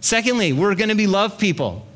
Secondly, 0.00 0.52
we're 0.52 0.74
going 0.74 0.88
to 0.88 0.94
be 0.94 1.06
love 1.06 1.38
people. 1.38 1.86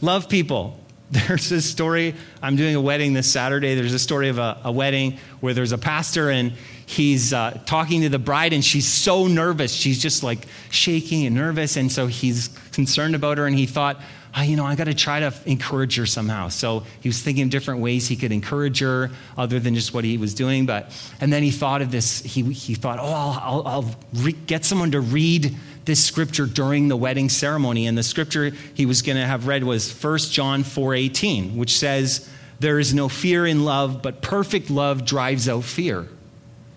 Love 0.00 0.28
people. 0.28 0.78
There's 1.10 1.48
this 1.48 1.68
story. 1.68 2.14
I'm 2.42 2.54
doing 2.56 2.74
a 2.76 2.80
wedding 2.80 3.14
this 3.14 3.30
Saturday. 3.30 3.74
There's 3.74 3.94
a 3.94 3.98
story 3.98 4.28
of 4.28 4.38
a, 4.38 4.58
a 4.64 4.70
wedding 4.72 5.18
where 5.40 5.52
there's 5.54 5.72
a 5.72 5.78
pastor 5.78 6.30
and 6.30 6.52
he's 6.86 7.32
uh, 7.32 7.58
talking 7.66 8.02
to 8.02 8.08
the 8.10 8.18
bride 8.18 8.52
and 8.52 8.64
she's 8.64 8.86
so 8.86 9.26
nervous. 9.26 9.72
She's 9.72 10.00
just 10.00 10.22
like 10.22 10.46
shaking 10.70 11.26
and 11.26 11.34
nervous. 11.34 11.76
And 11.76 11.90
so 11.90 12.06
he's 12.06 12.48
concerned 12.72 13.14
about 13.14 13.38
her 13.38 13.46
and 13.46 13.56
he 13.56 13.66
thought, 13.66 13.98
oh, 14.36 14.42
you 14.42 14.54
know, 14.56 14.64
I 14.64 14.76
got 14.76 14.84
to 14.84 14.94
try 14.94 15.20
to 15.20 15.34
encourage 15.46 15.96
her 15.96 16.06
somehow. 16.06 16.48
So 16.48 16.84
he 17.00 17.08
was 17.08 17.20
thinking 17.20 17.44
of 17.44 17.50
different 17.50 17.80
ways 17.80 18.06
he 18.06 18.14
could 18.14 18.30
encourage 18.30 18.78
her 18.78 19.10
other 19.36 19.58
than 19.58 19.74
just 19.74 19.92
what 19.92 20.04
he 20.04 20.16
was 20.18 20.34
doing. 20.34 20.66
But, 20.66 20.92
and 21.20 21.32
then 21.32 21.42
he 21.42 21.50
thought 21.50 21.82
of 21.82 21.90
this, 21.90 22.20
he, 22.22 22.42
he 22.52 22.74
thought, 22.74 23.00
oh, 23.00 23.06
I'll, 23.06 23.42
I'll, 23.42 23.66
I'll 23.66 23.94
re- 24.14 24.36
get 24.46 24.64
someone 24.64 24.92
to 24.92 25.00
read 25.00 25.56
this 25.84 26.02
scripture 26.04 26.46
during 26.46 26.88
the 26.88 26.96
wedding 26.96 27.28
ceremony. 27.28 27.86
And 27.86 27.96
the 27.96 28.02
scripture 28.02 28.50
he 28.74 28.86
was 28.86 29.02
going 29.02 29.16
to 29.18 29.26
have 29.26 29.46
read 29.46 29.64
was 29.64 29.90
1 29.92 30.18
John 30.30 30.62
4:18, 30.62 31.56
which 31.56 31.78
says, 31.78 32.22
"There 32.60 32.78
is 32.78 32.92
no 32.94 33.08
fear 33.08 33.46
in 33.46 33.64
love, 33.64 34.02
but 34.02 34.22
perfect 34.22 34.70
love 34.70 35.04
drives 35.04 35.48
out 35.48 35.64
fear." 35.64 36.08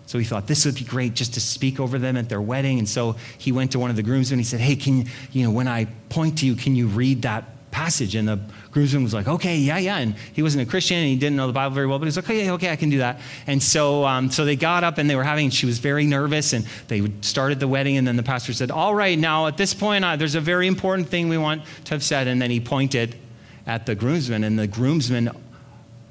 So 0.05 0.20
he 0.20 0.26
thought 0.26 0.48
this 0.48 0.66
would 0.66 0.76
be 0.76 0.84
great 0.84 1.16
just 1.16 1.34
to 1.34 1.39
speak 1.39 1.79
over 1.79 1.98
them 1.98 2.17
at 2.17 2.29
their 2.29 2.41
wedding. 2.41 2.77
And 2.77 2.88
so 2.88 3.16
he 3.38 3.52
went 3.52 3.71
to 3.71 3.79
one 3.79 3.89
of 3.89 3.95
the 3.95 4.03
groomsmen. 4.03 4.38
He 4.38 4.45
said, 4.45 4.59
Hey, 4.59 4.76
can 4.76 4.98
you, 4.99 5.05
you 5.31 5.43
know, 5.43 5.49
when 5.49 5.67
I 5.67 5.85
point 6.09 6.38
to 6.40 6.45
you, 6.45 6.54
can 6.55 6.76
you 6.76 6.85
read 6.88 7.23
that 7.23 7.52
passage. 7.73 8.16
And 8.16 8.27
the 8.27 8.40
groomsman 8.72 9.04
was 9.04 9.13
like, 9.13 9.27
okay, 9.27 9.58
yeah, 9.58 9.77
yeah. 9.80 9.98
And 9.98 10.13
he 10.16 10.41
wasn't 10.41 10.66
a 10.66 10.70
Christian 10.70 10.98
and 10.98 11.08
he 11.08 11.18
didn't 11.18 11.36
know 11.36 11.48
the 11.48 11.54
Bible 11.54 11.76
very 11.76 11.88
well, 11.88 11.99
but 11.99 12.05
he's 12.05 12.16
like, 12.16 12.26
okay, 12.26 12.49
okay, 12.52 12.72
I 12.72 12.76
can 12.77 12.90
do 12.90 12.99
that. 12.99 13.20
And 13.48 13.62
so, 13.62 14.05
um, 14.05 14.30
so 14.32 14.46
they 14.46 14.55
got 14.55 14.84
up 14.86 14.98
and 14.99 15.09
they 15.09 15.16
were 15.18 15.23
having, 15.23 15.49
she 15.49 15.66
was 15.66 15.80
very 15.80 16.05
nervous 16.05 16.54
and 16.54 16.66
they 16.88 17.12
started 17.22 17.59
the 17.59 17.68
wedding. 17.68 17.98
And 17.98 18.08
then 18.08 18.16
the 18.16 18.23
pastor 18.23 18.54
said, 18.54 18.72
all 18.72 18.96
right, 18.96 19.18
now 19.20 19.48
at 19.48 19.58
this 19.58 19.73
point, 19.73 20.05
uh, 20.05 20.16
there's 20.16 20.36
a 20.36 20.41
very 20.41 20.68
important 20.68 21.09
thing 21.09 21.27
we 21.27 21.38
want 21.38 21.63
to 21.86 21.96
have 21.96 22.04
said. 22.04 22.27
And 22.27 22.41
then 22.41 22.52
he 22.52 22.62
pointed 22.62 23.16
at 23.68 23.85
the 23.85 23.96
groomsman 23.96 24.43
and 24.46 24.58
the 24.58 24.68
groomsman 24.68 25.32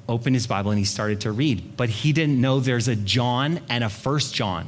opened 0.07 0.35
his 0.35 0.45
Bible 0.45 0.69
and 0.71 0.77
he 0.77 0.85
started 0.85 1.21
to 1.21 1.31
read, 1.31 1.75
but 1.77 1.87
he 1.89 2.11
didn't 2.11 2.39
know 2.39 2.59
there's 2.59 2.89
a 2.89 2.95
John 2.95 3.61
and 3.69 3.83
a 3.83 3.89
first 3.89 4.35
John. 4.35 4.67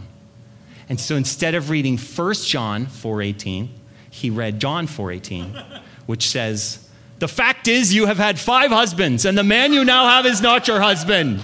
And 0.88 1.00
so 1.00 1.16
instead 1.16 1.56
of 1.56 1.70
reading 1.72 1.98
1 1.98 2.34
John 2.46 2.86
4:18, 2.86 3.68
he 4.12 4.30
read 4.30 4.62
John 4.62 4.86
4:18, 4.86 5.82
which 6.06 6.28
says, 6.30 6.85
the 7.20 7.28
fact 7.28 7.68
is, 7.68 7.94
you 7.94 8.08
have 8.08 8.18
had 8.18 8.40
five 8.40 8.72
husbands, 8.72 9.26
and 9.26 9.38
the 9.38 9.44
man 9.44 9.72
you 9.72 9.86
now 9.86 10.08
have 10.08 10.26
is 10.26 10.42
not 10.42 10.68
your 10.68 10.82
husband. 10.82 11.42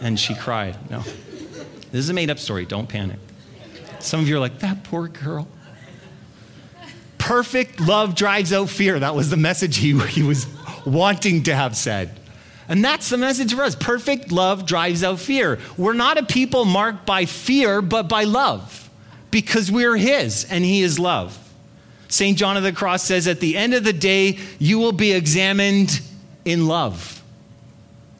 And 0.00 0.18
she 0.18 0.34
cried. 0.34 0.76
No. 0.90 1.00
This 1.00 2.00
is 2.00 2.08
a 2.10 2.14
made 2.14 2.30
up 2.30 2.38
story. 2.38 2.66
Don't 2.66 2.88
panic. 2.88 3.18
Some 4.00 4.20
of 4.20 4.28
you 4.28 4.36
are 4.36 4.40
like, 4.40 4.58
that 4.58 4.84
poor 4.84 5.08
girl. 5.08 5.48
Perfect 7.18 7.80
love 7.80 8.14
drives 8.14 8.52
out 8.52 8.68
fear. 8.70 8.98
That 9.00 9.16
was 9.16 9.30
the 9.30 9.36
message 9.36 9.78
he, 9.78 9.98
he 10.06 10.22
was 10.22 10.46
wanting 10.84 11.44
to 11.44 11.54
have 11.54 11.76
said. 11.76 12.14
And 12.68 12.84
that's 12.84 13.08
the 13.08 13.16
message 13.16 13.54
for 13.54 13.62
us. 13.62 13.74
Perfect 13.74 14.30
love 14.30 14.66
drives 14.66 15.02
out 15.02 15.18
fear. 15.18 15.58
We're 15.76 15.92
not 15.92 16.18
a 16.18 16.24
people 16.24 16.64
marked 16.64 17.06
by 17.06 17.24
fear, 17.24 17.80
but 17.80 18.04
by 18.08 18.24
love 18.24 18.82
because 19.30 19.70
we're 19.72 19.96
His 19.96 20.44
and 20.50 20.64
He 20.64 20.82
is 20.82 20.98
love. 20.98 21.38
St. 22.08 22.36
John 22.38 22.56
of 22.56 22.62
the 22.62 22.72
Cross 22.72 23.04
says, 23.04 23.26
At 23.26 23.40
the 23.40 23.56
end 23.56 23.74
of 23.74 23.84
the 23.84 23.92
day, 23.92 24.38
you 24.58 24.78
will 24.78 24.92
be 24.92 25.12
examined 25.12 26.00
in 26.44 26.66
love. 26.66 27.22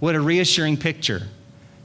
What 0.01 0.15
a 0.15 0.21
reassuring 0.21 0.77
picture 0.79 1.29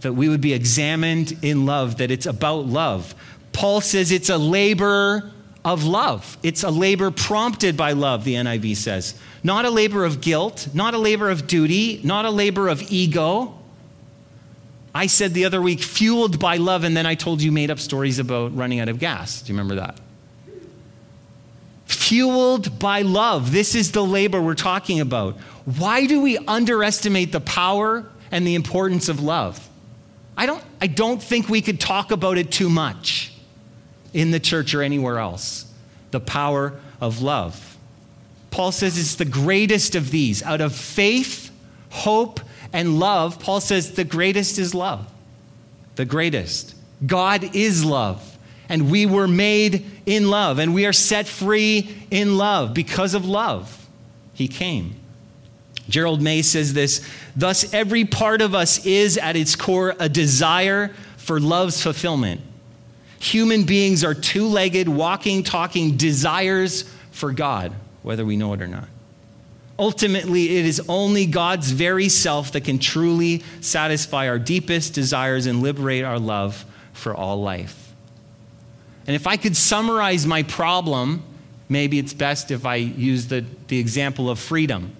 that 0.01 0.13
we 0.13 0.27
would 0.27 0.41
be 0.41 0.53
examined 0.53 1.37
in 1.43 1.65
love, 1.65 1.97
that 1.97 2.09
it's 2.11 2.25
about 2.25 2.65
love. 2.65 3.13
Paul 3.53 3.81
says 3.81 4.11
it's 4.11 4.29
a 4.29 4.37
labor 4.37 5.31
of 5.63 5.83
love. 5.85 6.37
It's 6.41 6.63
a 6.63 6.71
labor 6.71 7.11
prompted 7.11 7.77
by 7.77 7.91
love, 7.91 8.23
the 8.23 8.33
NIV 8.33 8.75
says. 8.77 9.13
Not 9.43 9.65
a 9.65 9.69
labor 9.69 10.03
of 10.03 10.19
guilt, 10.19 10.67
not 10.73 10.93
a 10.93 10.97
labor 10.97 11.29
of 11.29 11.45
duty, 11.45 12.01
not 12.03 12.25
a 12.25 12.31
labor 12.31 12.67
of 12.67 12.81
ego. 12.91 13.59
I 14.93 15.07
said 15.07 15.33
the 15.33 15.45
other 15.45 15.61
week, 15.61 15.81
fueled 15.81 16.39
by 16.39 16.57
love, 16.57 16.83
and 16.83 16.97
then 16.97 17.05
I 17.05 17.13
told 17.15 17.41
you 17.41 17.51
made 17.51 17.69
up 17.69 17.79
stories 17.79 18.17
about 18.19 18.55
running 18.55 18.79
out 18.79 18.89
of 18.89 18.97
gas. 18.99 19.41
Do 19.43 19.53
you 19.53 19.57
remember 19.59 19.75
that? 19.79 19.97
fueled 22.11 22.77
by 22.77 23.03
love. 23.03 23.53
This 23.53 23.73
is 23.73 23.93
the 23.93 24.03
labor 24.05 24.41
we're 24.41 24.53
talking 24.53 24.99
about. 24.99 25.37
Why 25.63 26.05
do 26.07 26.19
we 26.19 26.37
underestimate 26.39 27.31
the 27.31 27.39
power 27.39 28.05
and 28.31 28.45
the 28.45 28.55
importance 28.55 29.07
of 29.07 29.23
love? 29.23 29.65
I 30.35 30.45
don't, 30.45 30.61
I 30.81 30.87
don't 30.87 31.23
think 31.23 31.47
we 31.47 31.61
could 31.61 31.79
talk 31.79 32.11
about 32.11 32.37
it 32.37 32.51
too 32.51 32.69
much 32.69 33.31
in 34.13 34.31
the 34.31 34.41
church 34.41 34.75
or 34.75 34.81
anywhere 34.81 35.19
else. 35.19 35.71
The 36.11 36.19
power 36.19 36.73
of 36.99 37.21
love. 37.21 37.77
Paul 38.49 38.73
says 38.73 38.97
it's 38.99 39.15
the 39.15 39.23
greatest 39.23 39.95
of 39.95 40.11
these. 40.11 40.43
Out 40.43 40.59
of 40.59 40.75
faith, 40.75 41.49
hope, 41.91 42.41
and 42.73 42.99
love, 42.99 43.39
Paul 43.39 43.61
says 43.61 43.91
the 43.93 44.03
greatest 44.03 44.59
is 44.59 44.73
love. 44.75 45.09
The 45.95 46.03
greatest. 46.03 46.75
God 47.07 47.55
is 47.55 47.85
love 47.85 48.30
and 48.71 48.89
we 48.89 49.05
were 49.05 49.27
made 49.27 49.85
in 50.05 50.29
love, 50.29 50.57
and 50.57 50.73
we 50.73 50.85
are 50.85 50.93
set 50.93 51.27
free 51.27 51.93
in 52.09 52.37
love 52.37 52.73
because 52.73 53.13
of 53.13 53.25
love. 53.25 53.85
He 54.33 54.47
came. 54.47 54.95
Gerald 55.89 56.21
May 56.21 56.41
says 56.41 56.73
this 56.73 57.05
Thus, 57.35 57.71
every 57.73 58.05
part 58.05 58.41
of 58.41 58.55
us 58.55 58.85
is 58.85 59.17
at 59.17 59.35
its 59.35 59.57
core 59.57 59.93
a 59.99 60.07
desire 60.07 60.93
for 61.17 61.37
love's 61.41 61.83
fulfillment. 61.83 62.39
Human 63.19 63.63
beings 63.63 64.05
are 64.05 64.13
two 64.13 64.47
legged, 64.47 64.87
walking, 64.87 65.43
talking 65.43 65.97
desires 65.97 66.83
for 67.11 67.33
God, 67.33 67.73
whether 68.03 68.23
we 68.23 68.37
know 68.37 68.53
it 68.53 68.61
or 68.61 68.67
not. 68.67 68.87
Ultimately, 69.77 70.57
it 70.59 70.65
is 70.65 70.81
only 70.87 71.25
God's 71.25 71.71
very 71.71 72.07
self 72.07 72.53
that 72.53 72.61
can 72.61 72.79
truly 72.79 73.43
satisfy 73.59 74.29
our 74.29 74.39
deepest 74.39 74.93
desires 74.93 75.45
and 75.45 75.61
liberate 75.61 76.05
our 76.05 76.19
love 76.19 76.63
for 76.93 77.13
all 77.13 77.41
life. 77.41 77.80
And 79.07 79.15
if 79.15 79.27
I 79.27 79.37
could 79.37 79.55
summarize 79.55 80.27
my 80.27 80.43
problem, 80.43 81.23
maybe 81.69 81.99
it's 81.99 82.13
best 82.13 82.51
if 82.51 82.65
I 82.65 82.75
use 82.75 83.27
the, 83.27 83.43
the 83.67 83.79
example 83.79 84.29
of 84.29 84.39
freedom. 84.39 84.95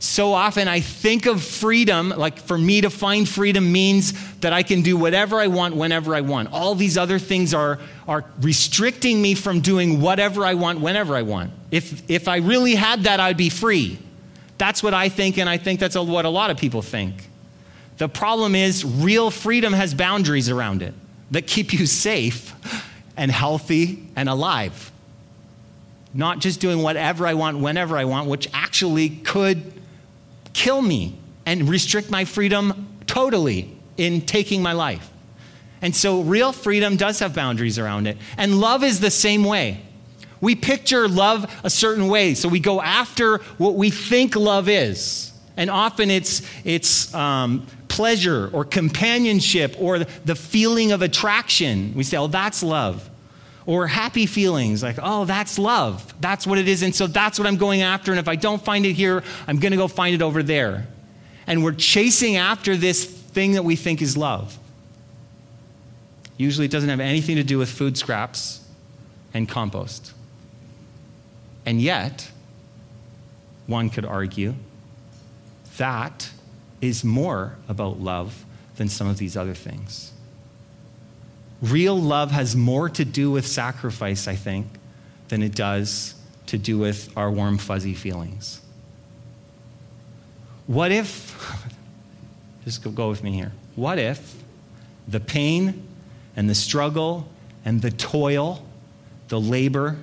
So 0.00 0.34
often 0.34 0.68
I 0.68 0.80
think 0.80 1.24
of 1.26 1.42
freedom, 1.42 2.10
like 2.10 2.38
for 2.40 2.58
me 2.58 2.82
to 2.82 2.90
find 2.90 3.26
freedom 3.26 3.72
means 3.72 4.12
that 4.40 4.52
I 4.52 4.62
can 4.62 4.82
do 4.82 4.96
whatever 4.96 5.40
I 5.40 5.46
want 5.46 5.76
whenever 5.76 6.14
I 6.14 6.20
want. 6.20 6.52
All 6.52 6.74
these 6.74 6.98
other 6.98 7.18
things 7.18 7.54
are, 7.54 7.78
are 8.06 8.24
restricting 8.40 9.22
me 9.22 9.34
from 9.34 9.60
doing 9.60 10.00
whatever 10.02 10.44
I 10.44 10.54
want 10.54 10.80
whenever 10.80 11.16
I 11.16 11.22
want. 11.22 11.52
If, 11.70 12.02
if 12.10 12.28
I 12.28 12.36
really 12.38 12.74
had 12.74 13.04
that, 13.04 13.18
I'd 13.18 13.38
be 13.38 13.48
free. 13.48 13.98
That's 14.58 14.82
what 14.82 14.94
I 14.94 15.08
think, 15.08 15.38
and 15.38 15.48
I 15.48 15.56
think 15.56 15.80
that's 15.80 15.96
what 15.96 16.24
a 16.24 16.28
lot 16.28 16.50
of 16.50 16.58
people 16.58 16.82
think. 16.82 17.28
The 17.96 18.08
problem 18.08 18.54
is, 18.54 18.84
real 18.84 19.30
freedom 19.30 19.72
has 19.72 19.94
boundaries 19.94 20.48
around 20.50 20.82
it 20.82 20.92
that 21.30 21.46
keep 21.46 21.72
you 21.72 21.86
safe 21.86 22.52
and 23.16 23.30
healthy 23.30 24.06
and 24.16 24.28
alive. 24.28 24.90
Not 26.12 26.38
just 26.38 26.60
doing 26.60 26.82
whatever 26.82 27.26
I 27.26 27.34
want, 27.34 27.58
whenever 27.58 27.96
I 27.96 28.04
want, 28.04 28.28
which 28.28 28.48
actually 28.52 29.08
could 29.08 29.72
kill 30.52 30.80
me 30.80 31.16
and 31.46 31.68
restrict 31.68 32.10
my 32.10 32.24
freedom 32.24 32.88
totally 33.06 33.76
in 33.96 34.20
taking 34.22 34.62
my 34.62 34.72
life. 34.72 35.10
And 35.82 35.94
so, 35.94 36.22
real 36.22 36.52
freedom 36.52 36.96
does 36.96 37.18
have 37.18 37.34
boundaries 37.34 37.78
around 37.78 38.06
it. 38.06 38.16
And 38.38 38.60
love 38.60 38.82
is 38.82 39.00
the 39.00 39.10
same 39.10 39.44
way. 39.44 39.82
We 40.40 40.54
picture 40.54 41.08
love 41.08 41.52
a 41.62 41.68
certain 41.70 42.08
way, 42.08 42.34
so 42.34 42.48
we 42.48 42.60
go 42.60 42.80
after 42.80 43.38
what 43.58 43.74
we 43.74 43.90
think 43.90 44.34
love 44.36 44.68
is. 44.68 45.32
And 45.56 45.68
often 45.70 46.10
it's, 46.10 46.42
it's 46.64 47.12
um, 47.14 47.66
pleasure 47.94 48.50
or 48.52 48.64
companionship 48.64 49.76
or 49.78 50.00
the 50.00 50.34
feeling 50.34 50.90
of 50.90 51.00
attraction. 51.00 51.92
We 51.94 52.02
say, 52.02 52.16
oh, 52.16 52.26
that's 52.26 52.60
love. 52.64 53.08
Or 53.66 53.86
happy 53.86 54.26
feelings 54.26 54.82
like, 54.82 54.96
oh, 55.00 55.24
that's 55.26 55.60
love. 55.60 56.12
That's 56.20 56.44
what 56.44 56.58
it 56.58 56.66
is. 56.66 56.82
And 56.82 56.92
so 56.92 57.06
that's 57.06 57.38
what 57.38 57.46
I'm 57.46 57.56
going 57.56 57.82
after. 57.82 58.10
And 58.10 58.18
if 58.18 58.26
I 58.26 58.34
don't 58.34 58.60
find 58.62 58.84
it 58.84 58.94
here, 58.94 59.22
I'm 59.46 59.60
going 59.60 59.70
to 59.70 59.76
go 59.78 59.86
find 59.86 60.12
it 60.12 60.22
over 60.22 60.42
there. 60.42 60.88
And 61.46 61.62
we're 61.62 61.72
chasing 61.72 62.36
after 62.36 62.76
this 62.76 63.04
thing 63.04 63.52
that 63.52 63.64
we 63.64 63.76
think 63.76 64.02
is 64.02 64.16
love. 64.16 64.58
Usually 66.36 66.64
it 66.66 66.72
doesn't 66.72 66.88
have 66.88 67.00
anything 67.00 67.36
to 67.36 67.44
do 67.44 67.58
with 67.58 67.70
food 67.70 67.96
scraps 67.96 68.66
and 69.32 69.48
compost. 69.48 70.12
And 71.64 71.80
yet, 71.80 72.28
one 73.68 73.88
could 73.88 74.04
argue 74.04 74.54
that 75.76 76.28
is 76.84 77.02
more 77.04 77.56
about 77.68 78.00
love 78.00 78.44
than 78.76 78.88
some 78.88 79.06
of 79.08 79.18
these 79.18 79.36
other 79.36 79.54
things. 79.54 80.12
Real 81.62 81.98
love 81.98 82.30
has 82.30 82.54
more 82.54 82.88
to 82.90 83.04
do 83.04 83.30
with 83.30 83.46
sacrifice, 83.46 84.28
I 84.28 84.34
think, 84.36 84.66
than 85.28 85.42
it 85.42 85.54
does 85.54 86.14
to 86.46 86.58
do 86.58 86.78
with 86.78 87.10
our 87.16 87.30
warm, 87.30 87.58
fuzzy 87.58 87.94
feelings. 87.94 88.60
What 90.66 90.92
if, 90.92 91.38
just 92.64 92.82
go 92.94 93.08
with 93.08 93.22
me 93.22 93.32
here, 93.32 93.52
what 93.76 93.98
if 93.98 94.34
the 95.08 95.20
pain 95.20 95.86
and 96.36 96.48
the 96.50 96.54
struggle 96.54 97.26
and 97.64 97.80
the 97.80 97.90
toil, 97.90 98.64
the 99.28 99.40
labor, 99.40 99.96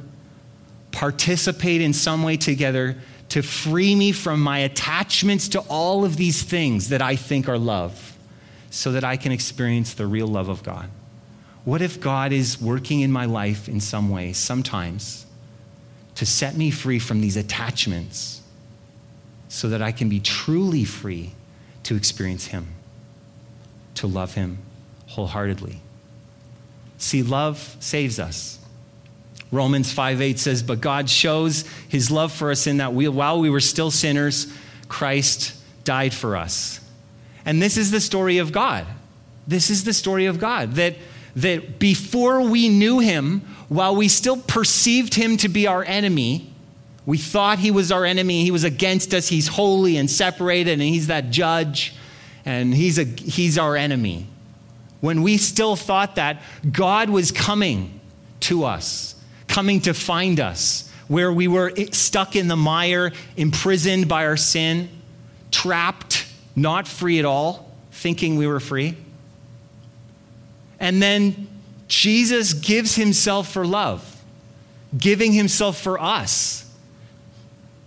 participate 0.91 1.81
in 1.81 1.93
some 1.93 2.23
way 2.23 2.37
together 2.37 2.95
to 3.31 3.41
free 3.41 3.95
me 3.95 4.11
from 4.11 4.41
my 4.41 4.57
attachments 4.59 5.47
to 5.47 5.59
all 5.69 6.03
of 6.03 6.17
these 6.17 6.43
things 6.43 6.89
that 6.89 7.01
I 7.01 7.15
think 7.15 7.47
are 7.47 7.57
love 7.57 8.17
so 8.69 8.91
that 8.91 9.05
I 9.05 9.15
can 9.15 9.31
experience 9.31 9.93
the 9.93 10.05
real 10.05 10.27
love 10.27 10.49
of 10.49 10.63
God? 10.63 10.89
What 11.63 11.81
if 11.81 12.01
God 12.01 12.33
is 12.33 12.59
working 12.61 12.99
in 12.99 13.09
my 13.09 13.23
life 13.23 13.69
in 13.69 13.79
some 13.79 14.09
way, 14.09 14.33
sometimes, 14.33 15.25
to 16.15 16.25
set 16.25 16.57
me 16.57 16.71
free 16.71 16.99
from 16.99 17.21
these 17.21 17.37
attachments 17.37 18.41
so 19.47 19.69
that 19.69 19.81
I 19.81 19.93
can 19.93 20.09
be 20.09 20.19
truly 20.19 20.83
free 20.83 21.31
to 21.83 21.95
experience 21.95 22.47
Him, 22.47 22.67
to 23.95 24.07
love 24.07 24.33
Him 24.35 24.57
wholeheartedly? 25.07 25.79
See, 26.97 27.23
love 27.23 27.77
saves 27.79 28.19
us. 28.19 28.59
Romans 29.51 29.91
5:8 29.93 30.39
says, 30.39 30.63
"But 30.63 30.79
God 30.81 31.09
shows 31.09 31.65
his 31.87 32.09
love 32.09 32.31
for 32.31 32.51
us 32.51 32.67
in 32.67 32.77
that 32.77 32.93
we, 32.93 33.07
while 33.09 33.39
we 33.39 33.49
were 33.49 33.59
still 33.59 33.91
sinners, 33.91 34.47
Christ 34.87 35.51
died 35.83 36.13
for 36.13 36.37
us." 36.37 36.79
And 37.45 37.61
this 37.61 37.75
is 37.77 37.91
the 37.91 37.99
story 37.99 38.37
of 38.37 38.51
God. 38.51 38.85
This 39.47 39.69
is 39.69 39.83
the 39.83 39.93
story 39.93 40.25
of 40.25 40.39
God 40.39 40.75
that 40.75 40.95
that 41.33 41.79
before 41.79 42.41
we 42.41 42.67
knew 42.67 42.99
him, 42.99 43.41
while 43.69 43.95
we 43.95 44.09
still 44.09 44.35
perceived 44.35 45.13
him 45.15 45.37
to 45.37 45.47
be 45.47 45.65
our 45.65 45.81
enemy, 45.85 46.45
we 47.05 47.17
thought 47.17 47.59
he 47.59 47.71
was 47.71 47.89
our 47.89 48.03
enemy, 48.03 48.43
he 48.43 48.51
was 48.51 48.65
against 48.65 49.13
us, 49.13 49.29
he's 49.29 49.47
holy 49.47 49.95
and 49.95 50.11
separated 50.11 50.73
and 50.73 50.81
he's 50.81 51.07
that 51.07 51.31
judge 51.31 51.93
and 52.45 52.73
he's 52.73 52.97
a 52.97 53.03
he's 53.05 53.57
our 53.57 53.75
enemy. 53.75 54.25
When 55.01 55.21
we 55.23 55.37
still 55.37 55.75
thought 55.75 56.15
that, 56.15 56.41
God 56.71 57.09
was 57.09 57.31
coming 57.31 57.99
to 58.41 58.63
us 58.65 59.15
coming 59.51 59.81
to 59.81 59.93
find 59.93 60.39
us 60.39 60.89
where 61.09 61.31
we 61.31 61.45
were 61.47 61.73
stuck 61.91 62.35
in 62.37 62.47
the 62.47 62.55
mire, 62.55 63.11
imprisoned 63.35 64.07
by 64.07 64.25
our 64.25 64.37
sin, 64.37 64.87
trapped, 65.51 66.25
not 66.55 66.87
free 66.87 67.19
at 67.19 67.25
all, 67.25 67.69
thinking 67.91 68.37
we 68.37 68.47
were 68.47 68.61
free. 68.61 68.95
And 70.79 71.01
then 71.01 71.49
Jesus 71.89 72.53
gives 72.53 72.95
himself 72.95 73.51
for 73.51 73.67
love, 73.67 74.23
giving 74.97 75.33
himself 75.33 75.79
for 75.81 75.99
us. 75.99 76.65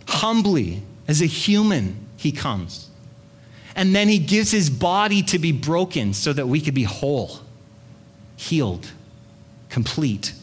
Humbly, 0.07 0.83
as 1.09 1.23
a 1.23 1.27
human, 1.27 1.97
he 2.19 2.31
comes. 2.31 2.91
And 3.75 3.95
then 3.97 4.09
he 4.09 4.19
gives 4.19 4.51
his 4.51 4.69
body 4.69 5.23
to 5.25 5.39
be 5.39 5.51
broken 5.51 6.13
so 6.13 6.35
that 6.35 6.47
we 6.47 6.61
could 6.61 6.75
be 6.75 6.85
whole, 6.85 7.39
healed, 8.37 8.87
complete 9.71 10.35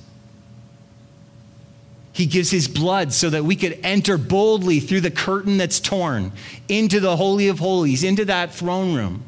he 2.13 2.25
gives 2.25 2.51
his 2.51 2.67
blood 2.67 3.13
so 3.13 3.29
that 3.29 3.45
we 3.45 3.55
could 3.55 3.79
enter 3.83 4.17
boldly 4.17 4.79
through 4.79 5.01
the 5.01 5.11
curtain 5.11 5.57
that's 5.57 5.79
torn 5.79 6.33
into 6.67 6.99
the 6.99 7.15
Holy 7.15 7.47
of 7.47 7.59
Holies, 7.59 8.03
into 8.03 8.25
that 8.25 8.53
throne 8.53 8.93
room 8.93 9.23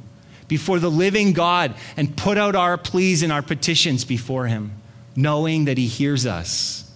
before 0.47 0.79
the 0.79 0.91
living 0.91 1.31
God 1.33 1.73
and 1.95 2.15
put 2.15 2.37
out 2.37 2.55
our 2.55 2.77
pleas 2.77 3.23
and 3.23 3.31
our 3.31 3.41
petitions 3.41 4.03
before 4.03 4.47
him, 4.47 4.73
knowing 5.15 5.65
that 5.65 5.77
he 5.77 5.87
hears 5.87 6.25
us, 6.25 6.91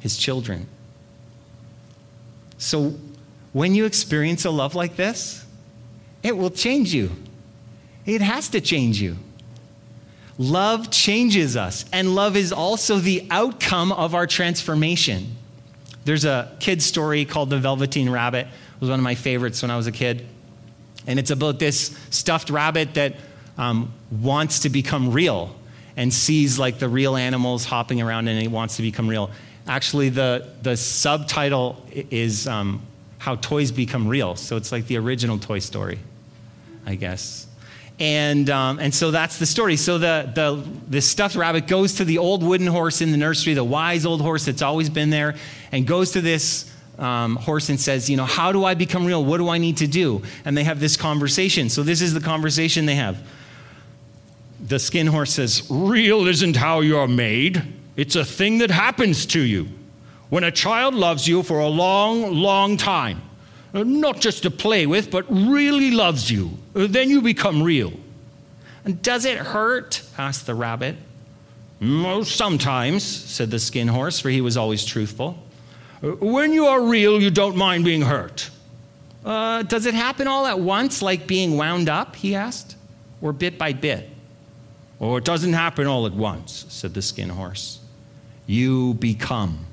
his 0.00 0.18
children. 0.18 0.66
So 2.58 2.94
when 3.54 3.74
you 3.74 3.86
experience 3.86 4.44
a 4.44 4.50
love 4.50 4.74
like 4.74 4.96
this, 4.96 5.46
it 6.22 6.36
will 6.36 6.50
change 6.50 6.92
you. 6.92 7.12
It 8.04 8.20
has 8.20 8.50
to 8.50 8.60
change 8.60 9.00
you. 9.00 9.16
Love 10.42 10.90
changes 10.90 11.54
us, 11.54 11.84
and 11.92 12.14
love 12.14 12.34
is 12.34 12.50
also 12.50 12.96
the 12.96 13.26
outcome 13.30 13.92
of 13.92 14.14
our 14.14 14.26
transformation. 14.26 15.36
There's 16.06 16.24
a 16.24 16.50
kid's 16.60 16.86
story 16.86 17.26
called 17.26 17.50
The 17.50 17.58
Velveteen 17.58 18.08
Rabbit. 18.08 18.46
It 18.46 18.80
was 18.80 18.88
one 18.88 18.98
of 18.98 19.02
my 19.04 19.14
favorites 19.16 19.60
when 19.60 19.70
I 19.70 19.76
was 19.76 19.86
a 19.86 19.92
kid. 19.92 20.24
And 21.06 21.18
it's 21.18 21.30
about 21.30 21.58
this 21.58 21.94
stuffed 22.08 22.48
rabbit 22.48 22.94
that 22.94 23.16
um, 23.58 23.92
wants 24.10 24.60
to 24.60 24.70
become 24.70 25.12
real 25.12 25.54
and 25.94 26.10
sees 26.10 26.58
like 26.58 26.78
the 26.78 26.88
real 26.88 27.16
animals 27.16 27.66
hopping 27.66 28.00
around 28.00 28.26
and 28.26 28.42
it 28.42 28.48
wants 28.48 28.76
to 28.76 28.82
become 28.82 29.08
real. 29.08 29.30
Actually, 29.68 30.08
the, 30.08 30.48
the 30.62 30.74
subtitle 30.74 31.84
is 31.94 32.48
um, 32.48 32.80
How 33.18 33.34
Toys 33.36 33.72
Become 33.72 34.08
Real. 34.08 34.36
So 34.36 34.56
it's 34.56 34.72
like 34.72 34.86
the 34.86 34.96
original 34.96 35.38
Toy 35.38 35.58
Story, 35.58 35.98
I 36.86 36.94
guess. 36.94 37.46
And, 38.00 38.48
um, 38.48 38.78
and 38.78 38.94
so 38.94 39.10
that's 39.10 39.36
the 39.38 39.44
story. 39.44 39.76
So 39.76 39.98
the, 39.98 40.30
the, 40.34 40.64
the 40.88 41.00
stuffed 41.02 41.36
rabbit 41.36 41.66
goes 41.66 41.94
to 41.96 42.04
the 42.06 42.16
old 42.16 42.42
wooden 42.42 42.66
horse 42.66 43.02
in 43.02 43.10
the 43.10 43.18
nursery, 43.18 43.52
the 43.52 43.62
wise 43.62 44.06
old 44.06 44.22
horse 44.22 44.46
that's 44.46 44.62
always 44.62 44.88
been 44.88 45.10
there, 45.10 45.34
and 45.70 45.86
goes 45.86 46.12
to 46.12 46.22
this 46.22 46.72
um, 46.98 47.36
horse 47.36 47.68
and 47.68 47.78
says, 47.78 48.08
You 48.08 48.16
know, 48.16 48.24
how 48.24 48.52
do 48.52 48.64
I 48.64 48.72
become 48.72 49.04
real? 49.04 49.22
What 49.22 49.36
do 49.36 49.50
I 49.50 49.58
need 49.58 49.76
to 49.78 49.86
do? 49.86 50.22
And 50.46 50.56
they 50.56 50.64
have 50.64 50.80
this 50.80 50.96
conversation. 50.98 51.68
So, 51.68 51.82
this 51.82 52.00
is 52.02 52.12
the 52.14 52.20
conversation 52.20 52.84
they 52.86 52.94
have. 52.96 53.22
The 54.66 54.78
skin 54.78 55.06
horse 55.06 55.32
says, 55.34 55.66
Real 55.70 56.26
isn't 56.26 56.56
how 56.56 56.80
you're 56.80 57.08
made, 57.08 57.62
it's 57.96 58.16
a 58.16 58.24
thing 58.24 58.58
that 58.58 58.70
happens 58.70 59.24
to 59.26 59.40
you. 59.40 59.68
When 60.30 60.44
a 60.44 60.50
child 60.50 60.94
loves 60.94 61.26
you 61.28 61.42
for 61.42 61.58
a 61.58 61.68
long, 61.68 62.34
long 62.34 62.76
time, 62.78 63.20
not 63.74 64.20
just 64.20 64.42
to 64.44 64.50
play 64.50 64.86
with, 64.86 65.10
but 65.10 65.26
really 65.30 65.90
loves 65.90 66.30
you, 66.30 66.50
uh, 66.74 66.86
then 66.88 67.10
you 67.10 67.20
become 67.22 67.62
real. 67.62 67.92
And 68.84 69.02
does 69.02 69.24
it 69.24 69.38
hurt? 69.38 70.02
asked 70.16 70.46
the 70.46 70.54
rabbit. 70.54 70.96
No, 71.80 72.22
sometimes, 72.22 73.02
said 73.04 73.50
the 73.50 73.58
skin 73.58 73.88
horse, 73.88 74.20
for 74.20 74.28
he 74.28 74.40
was 74.40 74.56
always 74.56 74.84
truthful. 74.84 75.38
Uh, 76.02 76.08
when 76.16 76.52
you 76.52 76.66
are 76.66 76.82
real, 76.82 77.20
you 77.20 77.30
don't 77.30 77.56
mind 77.56 77.84
being 77.84 78.02
hurt. 78.02 78.50
Uh, 79.24 79.62
does 79.64 79.86
it 79.86 79.94
happen 79.94 80.26
all 80.28 80.46
at 80.46 80.60
once, 80.60 81.02
like 81.02 81.26
being 81.26 81.56
wound 81.56 81.88
up? 81.88 82.16
he 82.16 82.34
asked, 82.34 82.76
or 83.20 83.32
bit 83.32 83.58
by 83.58 83.72
bit? 83.72 84.08
Oh, 85.00 85.16
it 85.16 85.24
doesn't 85.24 85.54
happen 85.54 85.86
all 85.86 86.06
at 86.06 86.12
once, 86.12 86.64
said 86.68 86.94
the 86.94 87.02
skin 87.02 87.30
horse. 87.30 87.80
You 88.46 88.94
become. 88.94 89.66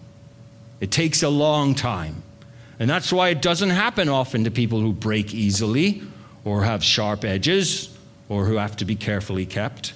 It 0.79 0.91
takes 0.91 1.23
a 1.23 1.29
long 1.29 1.75
time. 1.75 2.23
And 2.79 2.89
that's 2.89 3.11
why 3.11 3.29
it 3.29 3.41
doesn't 3.41 3.71
happen 3.71 4.07
often 4.09 4.43
to 4.43 4.51
people 4.51 4.79
who 4.79 4.93
break 4.93 5.33
easily 5.33 6.01
or 6.47 6.63
have 6.63 6.81
sharp 6.81 7.25
edges 7.25 7.93
or 8.29 8.45
who 8.45 8.55
have 8.55 8.77
to 8.77 8.85
be 8.85 8.95
carefully 8.95 9.45
kept. 9.45 9.93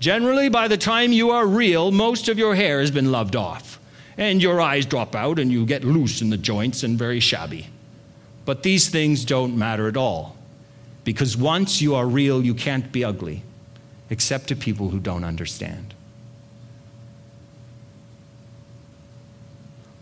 Generally, 0.00 0.48
by 0.48 0.66
the 0.66 0.76
time 0.76 1.12
you 1.12 1.30
are 1.30 1.46
real, 1.46 1.92
most 1.92 2.28
of 2.28 2.36
your 2.36 2.56
hair 2.56 2.80
has 2.80 2.90
been 2.90 3.12
loved 3.12 3.36
off, 3.36 3.78
and 4.18 4.42
your 4.42 4.60
eyes 4.60 4.84
drop 4.86 5.14
out, 5.14 5.38
and 5.38 5.52
you 5.52 5.64
get 5.64 5.84
loose 5.84 6.20
in 6.20 6.30
the 6.30 6.36
joints 6.36 6.82
and 6.82 6.98
very 6.98 7.20
shabby. 7.20 7.68
But 8.44 8.64
these 8.64 8.88
things 8.88 9.24
don't 9.24 9.56
matter 9.56 9.86
at 9.86 9.96
all, 9.96 10.36
because 11.04 11.36
once 11.36 11.80
you 11.80 11.94
are 11.94 12.06
real, 12.06 12.44
you 12.44 12.54
can't 12.54 12.90
be 12.90 13.04
ugly, 13.04 13.42
except 14.10 14.48
to 14.48 14.56
people 14.56 14.90
who 14.90 14.98
don't 14.98 15.24
understand. 15.24 15.94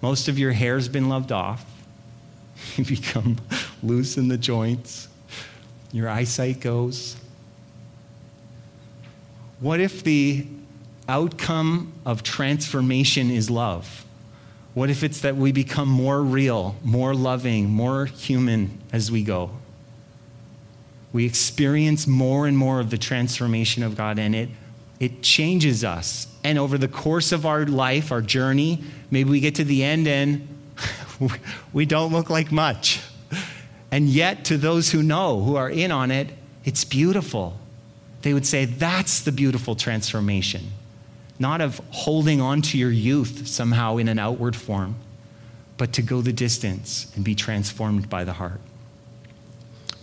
Most 0.00 0.26
of 0.26 0.38
your 0.38 0.52
hair's 0.52 0.88
been 0.88 1.08
loved 1.11 1.32
off. 1.32 1.66
You 2.76 2.84
become 2.84 3.38
loose 3.82 4.16
in 4.16 4.28
the 4.28 4.38
joints 4.38 5.08
your 5.92 6.08
eyesight 6.08 6.61
goes? 6.61 7.16
What 9.61 9.78
if 9.78 10.02
the 10.02 10.46
outcome 11.08 11.92
of 12.04 12.22
transformation 12.22 13.30
is 13.30 13.50
love? 13.50 14.04
What 14.75 14.88
if 14.88 15.04
it's 15.04 15.20
that 15.20 15.37
we 15.37 15.52
become 15.52 15.88
more 15.88 16.20
real, 16.22 16.76
more 16.82 17.14
loving, 17.14 17.68
more 17.68 18.06
human 18.06 18.80
as 18.92 19.12
we 19.12 19.22
go? 19.22 19.50
We 21.12 21.26
experience 21.26 22.06
more 22.06 22.46
and 22.46 22.56
more 22.56 22.80
of 22.80 22.88
the 22.88 22.96
transformation 22.96 23.82
of 23.82 23.96
God, 23.96 24.18
and 24.18 24.34
it, 24.34 24.49
it 24.99 25.20
changes 25.22 25.84
us. 25.84 26.26
And 26.42 26.58
over 26.58 26.78
the 26.78 26.88
course 26.88 27.32
of 27.32 27.44
our 27.44 27.66
life, 27.66 28.11
our 28.11 28.22
journey, 28.22 28.82
maybe 29.11 29.28
we 29.28 29.40
get 29.40 29.56
to 29.56 29.64
the 29.64 29.84
end 29.84 30.08
and 30.08 30.49
we 31.75 31.84
don't 31.84 32.12
look 32.12 32.30
like 32.30 32.50
much. 32.50 33.00
And 33.92 34.08
yet, 34.08 34.46
to 34.46 34.56
those 34.56 34.90
who 34.92 35.02
know, 35.02 35.42
who 35.42 35.54
are 35.56 35.68
in 35.68 35.92
on 35.92 36.11
it, 36.11 36.30
it's 36.64 36.82
beautiful. 36.82 37.61
They 38.22 38.32
would 38.32 38.46
say 38.46 38.64
that's 38.64 39.20
the 39.20 39.32
beautiful 39.32 39.76
transformation, 39.76 40.72
not 41.38 41.61
of 41.61 41.78
holding 41.90 42.40
on 42.40 42.62
to 42.62 42.78
your 42.78 42.90
youth 42.90 43.46
somehow 43.46 43.99
in 43.99 44.08
an 44.08 44.18
outward 44.18 44.56
form, 44.56 44.94
but 45.76 45.92
to 45.92 46.00
go 46.02 46.22
the 46.22 46.32
distance 46.32 47.12
and 47.14 47.22
be 47.22 47.34
transformed 47.34 48.08
by 48.08 48.25
the 48.25 48.32
heart. 48.32 48.61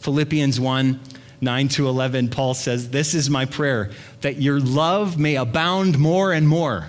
Philippians 0.02 0.60
1 0.62 1.00
9 1.42 1.68
to 1.70 1.88
11, 1.88 2.28
Paul 2.30 2.54
says, 2.54 2.90
This 2.90 3.14
is 3.16 3.28
my 3.30 3.46
prayer, 3.46 3.90
that 4.22 4.40
your 4.42 4.60
love 4.60 5.18
may 5.18 5.36
abound 5.36 5.98
more 5.98 6.32
and 6.34 6.46
more 6.48 6.88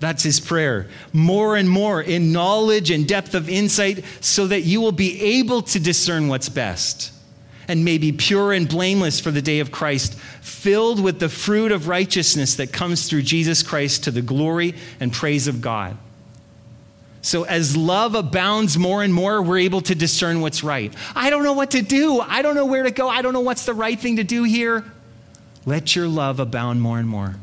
that's 0.00 0.22
his 0.22 0.40
prayer. 0.40 0.88
More 1.12 1.56
and 1.56 1.68
more 1.68 2.00
in 2.02 2.32
knowledge 2.32 2.90
and 2.90 3.06
depth 3.06 3.34
of 3.34 3.48
insight, 3.48 4.04
so 4.20 4.46
that 4.48 4.62
you 4.62 4.80
will 4.80 4.92
be 4.92 5.20
able 5.38 5.62
to 5.62 5.80
discern 5.80 6.28
what's 6.28 6.48
best 6.48 7.12
and 7.66 7.82
may 7.84 7.96
be 7.96 8.12
pure 8.12 8.52
and 8.52 8.68
blameless 8.68 9.20
for 9.20 9.30
the 9.30 9.40
day 9.40 9.58
of 9.60 9.72
Christ, 9.72 10.14
filled 10.42 11.00
with 11.02 11.18
the 11.18 11.30
fruit 11.30 11.72
of 11.72 11.88
righteousness 11.88 12.56
that 12.56 12.72
comes 12.72 13.08
through 13.08 13.22
Jesus 13.22 13.62
Christ 13.62 14.04
to 14.04 14.10
the 14.10 14.20
glory 14.20 14.74
and 15.00 15.10
praise 15.12 15.48
of 15.48 15.62
God. 15.62 15.96
So, 17.22 17.44
as 17.44 17.74
love 17.74 18.14
abounds 18.14 18.76
more 18.76 19.02
and 19.02 19.14
more, 19.14 19.40
we're 19.40 19.60
able 19.60 19.80
to 19.82 19.94
discern 19.94 20.42
what's 20.42 20.62
right. 20.62 20.92
I 21.16 21.30
don't 21.30 21.42
know 21.42 21.54
what 21.54 21.70
to 21.70 21.80
do. 21.80 22.20
I 22.20 22.42
don't 22.42 22.54
know 22.54 22.66
where 22.66 22.82
to 22.82 22.90
go. 22.90 23.08
I 23.08 23.22
don't 23.22 23.32
know 23.32 23.40
what's 23.40 23.64
the 23.64 23.72
right 23.72 23.98
thing 23.98 24.16
to 24.16 24.24
do 24.24 24.42
here. 24.42 24.84
Let 25.64 25.96
your 25.96 26.06
love 26.06 26.38
abound 26.40 26.82
more 26.82 26.98
and 26.98 27.08
more 27.08 27.36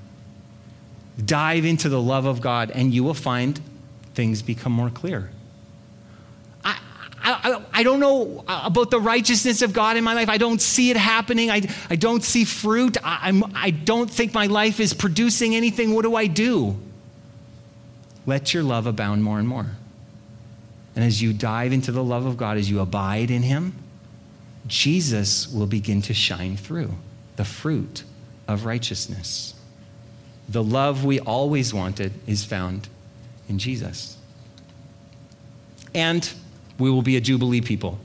dive 1.23 1.65
into 1.65 1.89
the 1.89 2.01
love 2.01 2.25
of 2.25 2.41
God, 2.41 2.71
and 2.71 2.93
you 2.93 3.03
will 3.03 3.13
find 3.13 3.59
things 4.13 4.41
become 4.41 4.71
more 4.71 4.89
clear. 4.89 5.29
I, 6.63 6.79
I, 7.23 7.61
I 7.73 7.83
don't 7.83 7.99
know 7.99 8.43
about 8.47 8.91
the 8.91 8.99
righteousness 8.99 9.61
of 9.61 9.73
God 9.73 9.95
in 9.97 10.03
my 10.03 10.13
life. 10.13 10.29
I 10.29 10.37
don't 10.37 10.61
see 10.61 10.89
it 10.89 10.97
happening. 10.97 11.51
I, 11.51 11.61
I 11.89 11.95
don't 11.95 12.23
see 12.23 12.45
fruit. 12.45 12.97
I, 13.03 13.19
I'm, 13.29 13.43
I 13.55 13.69
don't 13.71 14.09
think 14.09 14.33
my 14.33 14.47
life 14.47 14.79
is 14.79 14.93
producing 14.93 15.55
anything. 15.55 15.93
What 15.93 16.01
do 16.03 16.15
I 16.15 16.27
do? 16.27 16.77
Let 18.25 18.53
your 18.53 18.63
love 18.63 18.87
abound 18.87 19.23
more 19.23 19.39
and 19.39 19.47
more. 19.47 19.65
And 20.95 21.05
as 21.05 21.21
you 21.21 21.31
dive 21.33 21.71
into 21.73 21.91
the 21.91 22.03
love 22.03 22.25
of 22.25 22.37
God, 22.37 22.57
as 22.57 22.69
you 22.69 22.79
abide 22.81 23.31
in 23.31 23.43
Him, 23.43 23.73
Jesus 24.67 25.51
will 25.51 25.65
begin 25.65 26.01
to 26.03 26.13
shine 26.13 26.57
through 26.57 26.91
the 27.37 27.45
fruit 27.45 28.03
of 28.47 28.65
righteousness 28.65 29.53
the 30.51 30.63
love 30.63 31.05
we 31.05 31.19
always 31.21 31.73
wanted 31.73 32.11
is 32.27 32.43
found 32.43 32.89
in 33.47 33.57
Jesus. 33.57 34.17
And 35.95 36.29
we 36.77 36.89
will 36.91 37.01
be 37.01 37.15
a 37.17 37.21
Jubilee 37.21 37.61
people. 37.61 37.97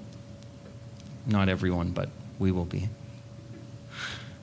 Not 1.26 1.48
everyone, 1.48 1.90
but 1.90 2.08
we 2.38 2.52
will 2.52 2.64
be. 2.64 2.88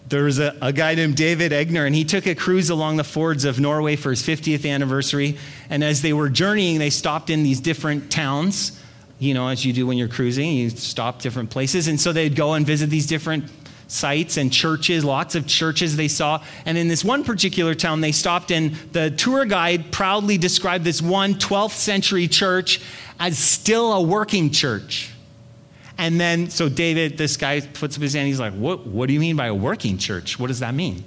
There 0.10 0.24
was 0.26 0.38
a, 0.40 0.56
a 0.62 0.74
guy 0.74 0.96
named 0.96 1.16
David 1.16 1.54
Egner, 1.54 1.86
and 1.88 1.96
he 1.96 2.04
took 2.04 2.28
a 2.28 2.36
cruise 2.36 2.70
along 2.70 2.98
the 2.98 3.04
fjords 3.06 3.46
of 3.46 3.60
Norway 3.60 3.96
for 3.96 4.10
his 4.12 4.22
50th 4.22 4.70
anniversary. 4.70 5.38
And 5.70 5.82
as 5.84 6.02
they 6.02 6.12
were 6.14 6.30
journeying, 6.30 6.80
they 6.80 6.90
stopped 6.90 7.30
in 7.30 7.44
these 7.44 7.62
different 7.62 8.12
towns, 8.12 8.80
you 9.18 9.34
know, 9.34 9.48
as 9.48 9.66
you 9.66 9.72
do 9.72 9.88
when 9.88 9.98
you're 9.98 10.10
cruising, 10.10 10.52
you 10.52 10.70
stop 10.72 11.22
different 11.22 11.50
places. 11.50 11.88
And 11.88 12.00
so 12.00 12.12
they'd 12.12 12.36
go 12.36 12.54
and 12.54 12.66
visit 12.66 12.90
these 12.90 13.08
different 13.08 13.46
sites 13.88 14.38
and 14.38 14.52
churches, 14.52 15.04
lots 15.04 15.36
of 15.36 15.48
churches 15.48 15.96
they 15.98 16.08
saw. 16.08 16.44
And 16.66 16.78
in 16.78 16.88
this 16.88 17.04
one 17.04 17.24
particular 17.24 17.76
town, 17.76 18.02
they 18.02 18.12
stopped, 18.12 18.52
and 18.52 18.74
the 18.92 19.12
tour 19.12 19.46
guide 19.46 19.92
proudly 19.92 20.38
described 20.38 20.84
this 20.84 21.02
one 21.02 21.36
12th 21.36 21.72
century 21.72 22.28
church 22.28 22.82
as 23.20 23.38
still 23.38 23.94
a 23.94 24.02
working 24.02 24.52
church. 24.52 25.12
And 25.98 26.20
then, 26.20 26.50
so 26.50 26.70
David, 26.70 27.18
this 27.18 27.38
guy 27.38 27.62
puts 27.62 27.96
up 27.98 28.02
his 28.02 28.14
hand, 28.14 28.28
he's 28.28 28.40
like, 28.40 28.54
What, 28.54 28.88
what 28.88 29.08
do 29.08 29.14
you 29.14 29.20
mean 29.20 29.36
by 29.36 29.48
a 29.48 29.54
working 29.56 29.98
church? 29.98 30.40
What 30.40 30.48
does 30.48 30.60
that 30.60 30.74
mean? 30.74 31.04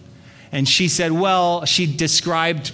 And 0.53 0.69
she 0.69 0.89
said, 0.89 1.11
Well, 1.11 1.65
she 1.65 1.87
described 1.97 2.73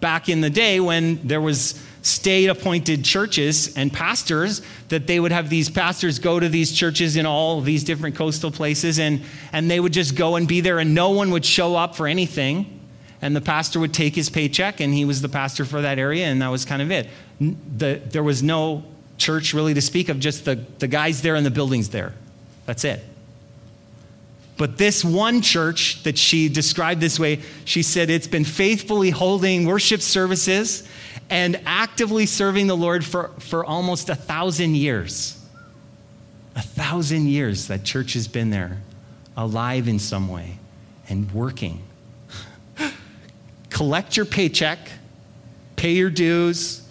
back 0.00 0.28
in 0.28 0.40
the 0.40 0.50
day 0.50 0.80
when 0.80 1.26
there 1.26 1.40
was 1.40 1.80
state 2.04 2.46
appointed 2.48 3.02
churches 3.02 3.74
and 3.76 3.90
pastors, 3.92 4.60
that 4.90 5.06
they 5.06 5.18
would 5.18 5.32
have 5.32 5.48
these 5.48 5.70
pastors 5.70 6.18
go 6.18 6.38
to 6.38 6.48
these 6.48 6.70
churches 6.72 7.16
in 7.16 7.24
all 7.24 7.60
these 7.62 7.82
different 7.82 8.14
coastal 8.14 8.50
places 8.50 8.98
and, 8.98 9.22
and 9.52 9.70
they 9.70 9.80
would 9.80 9.92
just 9.92 10.14
go 10.14 10.36
and 10.36 10.46
be 10.46 10.60
there 10.60 10.78
and 10.78 10.94
no 10.94 11.10
one 11.10 11.30
would 11.30 11.46
show 11.46 11.74
up 11.76 11.96
for 11.96 12.06
anything. 12.06 12.78
And 13.22 13.34
the 13.34 13.40
pastor 13.40 13.80
would 13.80 13.94
take 13.94 14.14
his 14.14 14.28
paycheck 14.28 14.80
and 14.80 14.92
he 14.92 15.06
was 15.06 15.22
the 15.22 15.30
pastor 15.30 15.64
for 15.64 15.80
that 15.80 15.98
area 15.98 16.26
and 16.26 16.42
that 16.42 16.48
was 16.48 16.66
kind 16.66 16.82
of 16.82 16.90
it. 16.90 17.08
The, 17.40 18.02
there 18.04 18.22
was 18.22 18.42
no 18.42 18.84
church 19.16 19.54
really 19.54 19.72
to 19.72 19.80
speak 19.80 20.10
of, 20.10 20.20
just 20.20 20.44
the, 20.44 20.56
the 20.78 20.88
guys 20.88 21.22
there 21.22 21.34
and 21.34 21.46
the 21.46 21.50
buildings 21.50 21.88
there. 21.88 22.12
That's 22.66 22.84
it. 22.84 23.02
But 24.58 24.76
this 24.78 25.02
one 25.04 25.40
church 25.42 26.02
that 26.04 26.16
she 26.16 26.48
described 26.48 27.00
this 27.00 27.18
way, 27.18 27.40
she 27.64 27.82
said 27.82 28.08
it's 28.10 28.26
been 28.28 28.44
faithfully 28.44 29.10
holding 29.10 29.64
worship 29.64 30.02
services 30.02 30.86
and 31.30 31.60
actively 31.64 32.26
serving 32.26 32.66
the 32.66 32.76
Lord 32.76 33.04
for, 33.04 33.28
for 33.38 33.64
almost 33.64 34.08
a 34.08 34.14
thousand 34.14 34.76
years. 34.76 35.40
A 36.54 36.62
thousand 36.62 37.28
years 37.28 37.68
that 37.68 37.82
church 37.84 38.12
has 38.12 38.28
been 38.28 38.50
there, 38.50 38.78
alive 39.36 39.88
in 39.88 39.98
some 39.98 40.28
way 40.28 40.58
and 41.08 41.30
working. 41.32 41.82
Collect 43.70 44.16
your 44.16 44.26
paycheck, 44.26 44.78
pay 45.76 45.92
your 45.92 46.10
dues, 46.10 46.86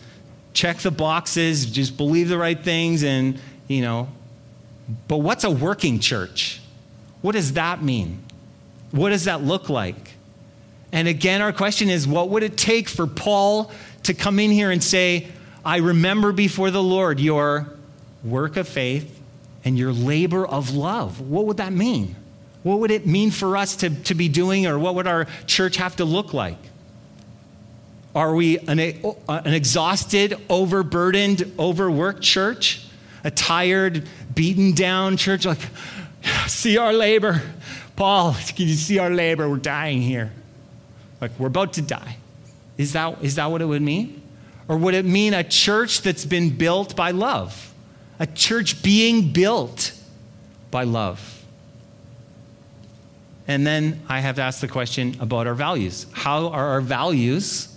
check 0.53 0.77
the 0.79 0.91
boxes, 0.91 1.65
just 1.65 1.95
believe 1.95 2.27
the 2.29 2.37
right 2.37 2.59
things, 2.61 3.03
and, 3.03 3.39
you 3.67 3.81
know. 3.81 4.09
But 5.07 5.17
what's 5.17 5.43
a 5.43 5.51
working 5.51 5.99
church? 5.99 6.61
What 7.21 7.31
does 7.33 7.53
that 7.53 7.81
mean? 7.81 8.21
What 8.91 9.09
does 9.09 9.23
that 9.25 9.43
look 9.43 9.69
like? 9.69 10.11
And 10.91 11.07
again, 11.07 11.41
our 11.41 11.53
question 11.53 11.89
is 11.89 12.05
what 12.07 12.29
would 12.29 12.43
it 12.43 12.57
take 12.57 12.89
for 12.89 13.07
Paul 13.07 13.71
to 14.03 14.13
come 14.13 14.39
in 14.39 14.51
here 14.51 14.72
and 14.72 14.83
say, 14.83 15.27
I 15.65 15.77
remember 15.77 16.31
before 16.31 16.72
the 16.72 16.83
Lord 16.83 17.19
your 17.19 17.67
work 18.24 18.57
of 18.57 18.67
faith 18.67 19.19
and 19.65 19.77
your 19.77 19.91
labor 19.93 20.45
of 20.45 20.74
love. 20.74 21.19
What 21.22 21.45
would 21.45 21.57
that 21.57 21.74
mean? 21.74 22.15
What 22.63 22.79
would 22.79 22.91
it 22.91 23.05
mean 23.05 23.31
for 23.31 23.57
us 23.57 23.75
to, 23.77 23.89
to 24.03 24.15
be 24.15 24.29
doing, 24.29 24.67
or 24.67 24.77
what 24.79 24.95
would 24.95 25.07
our 25.07 25.27
church 25.48 25.77
have 25.77 25.98
to 25.98 26.05
look 26.05 26.33
like? 26.33 26.57
Are 28.15 28.33
we 28.36 28.57
an, 28.60 28.79
an 28.79 29.53
exhausted, 29.53 30.36
overburdened, 30.50 31.51
overworked 31.60 32.22
church? 32.22 32.86
A 33.25 33.31
tired, 33.31 34.07
beaten 34.33 34.74
down 34.75 35.17
church? 35.17 35.45
Like, 35.45 35.60
see 36.48 36.77
our 36.77 36.93
labor. 36.93 37.41
Paul, 37.98 38.33
can 38.33 38.67
you 38.67 38.75
see 38.75 38.98
our 39.00 39.10
labor? 39.10 39.50
We're 39.50 39.57
dying 39.57 40.01
here. 40.01 40.31
Like, 41.19 41.31
we're 41.39 41.48
about 41.48 41.74
to 41.74 41.81
die. 41.81 42.17
Is 42.77 42.94
that, 42.94 43.24
is 43.24 43.36
that 43.36 43.46
what 43.51 43.62
it 43.62 43.65
would 43.65 43.82
mean? 43.82 44.22
Or 44.68 44.77
would 44.77 44.94
it 44.94 45.06
mean 45.06 45.34
a 45.34 45.44
church 45.44 46.01
that's 46.01 46.25
been 46.25 46.51
built 46.51 46.96
by 46.96 47.12
love? 47.12 47.74
A 48.20 48.27
church 48.27 48.82
being 48.82 49.32
built 49.32 49.94
by 50.72 50.84
love. 50.84 51.30
And 53.48 53.68
then 53.68 54.01
I 54.08 54.22
have 54.22 54.38
to 54.38 54.42
ask 54.42 54.62
the 54.62 54.68
question 54.70 55.18
about 55.20 55.48
our 55.48 55.53
values. 55.53 56.06
How 56.13 56.48
are 56.50 56.68
our 56.70 56.82
values, 56.82 57.68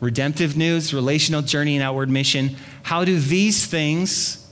redemptive 0.00 0.56
news, 0.56 0.92
relational 0.92 1.40
journey, 1.40 1.74
and 1.76 1.82
outward 1.82 2.10
mission, 2.10 2.56
how 2.82 3.04
do 3.06 3.18
these 3.18 3.66
things, 3.66 4.46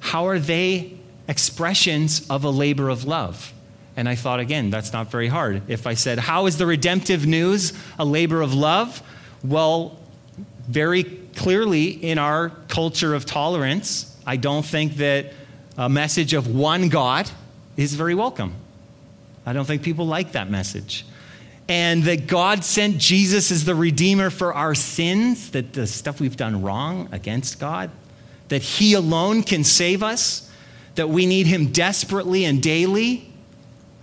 how 0.00 0.26
are 0.26 0.40
they 0.40 0.94
expressions 1.28 2.28
of 2.28 2.42
a 2.44 2.50
labor 2.50 2.88
of 2.88 3.04
love? 3.04 3.53
And 3.96 4.08
I 4.08 4.14
thought, 4.14 4.40
again, 4.40 4.70
that's 4.70 4.92
not 4.92 5.10
very 5.10 5.28
hard. 5.28 5.62
If 5.68 5.86
I 5.86 5.94
said, 5.94 6.18
How 6.18 6.46
is 6.46 6.58
the 6.58 6.66
redemptive 6.66 7.26
news 7.26 7.72
a 7.98 8.04
labor 8.04 8.42
of 8.42 8.52
love? 8.52 9.02
Well, 9.44 9.96
very 10.66 11.04
clearly, 11.04 11.90
in 11.90 12.18
our 12.18 12.50
culture 12.68 13.14
of 13.14 13.24
tolerance, 13.24 14.10
I 14.26 14.36
don't 14.36 14.64
think 14.64 14.96
that 14.96 15.32
a 15.76 15.88
message 15.88 16.34
of 16.34 16.52
one 16.54 16.88
God 16.88 17.30
is 17.76 17.94
very 17.94 18.14
welcome. 18.14 18.54
I 19.46 19.52
don't 19.52 19.64
think 19.66 19.82
people 19.82 20.06
like 20.06 20.32
that 20.32 20.50
message. 20.50 21.06
And 21.68 22.02
that 22.04 22.26
God 22.26 22.64
sent 22.64 22.98
Jesus 22.98 23.50
as 23.50 23.64
the 23.64 23.74
Redeemer 23.74 24.30
for 24.30 24.52
our 24.54 24.74
sins, 24.74 25.50
that 25.52 25.72
the 25.72 25.86
stuff 25.86 26.20
we've 26.20 26.36
done 26.36 26.62
wrong 26.62 27.08
against 27.12 27.60
God, 27.60 27.90
that 28.48 28.62
He 28.62 28.94
alone 28.94 29.42
can 29.42 29.62
save 29.62 30.02
us, 30.02 30.50
that 30.96 31.08
we 31.10 31.26
need 31.26 31.46
Him 31.46 31.68
desperately 31.70 32.44
and 32.44 32.62
daily 32.62 33.30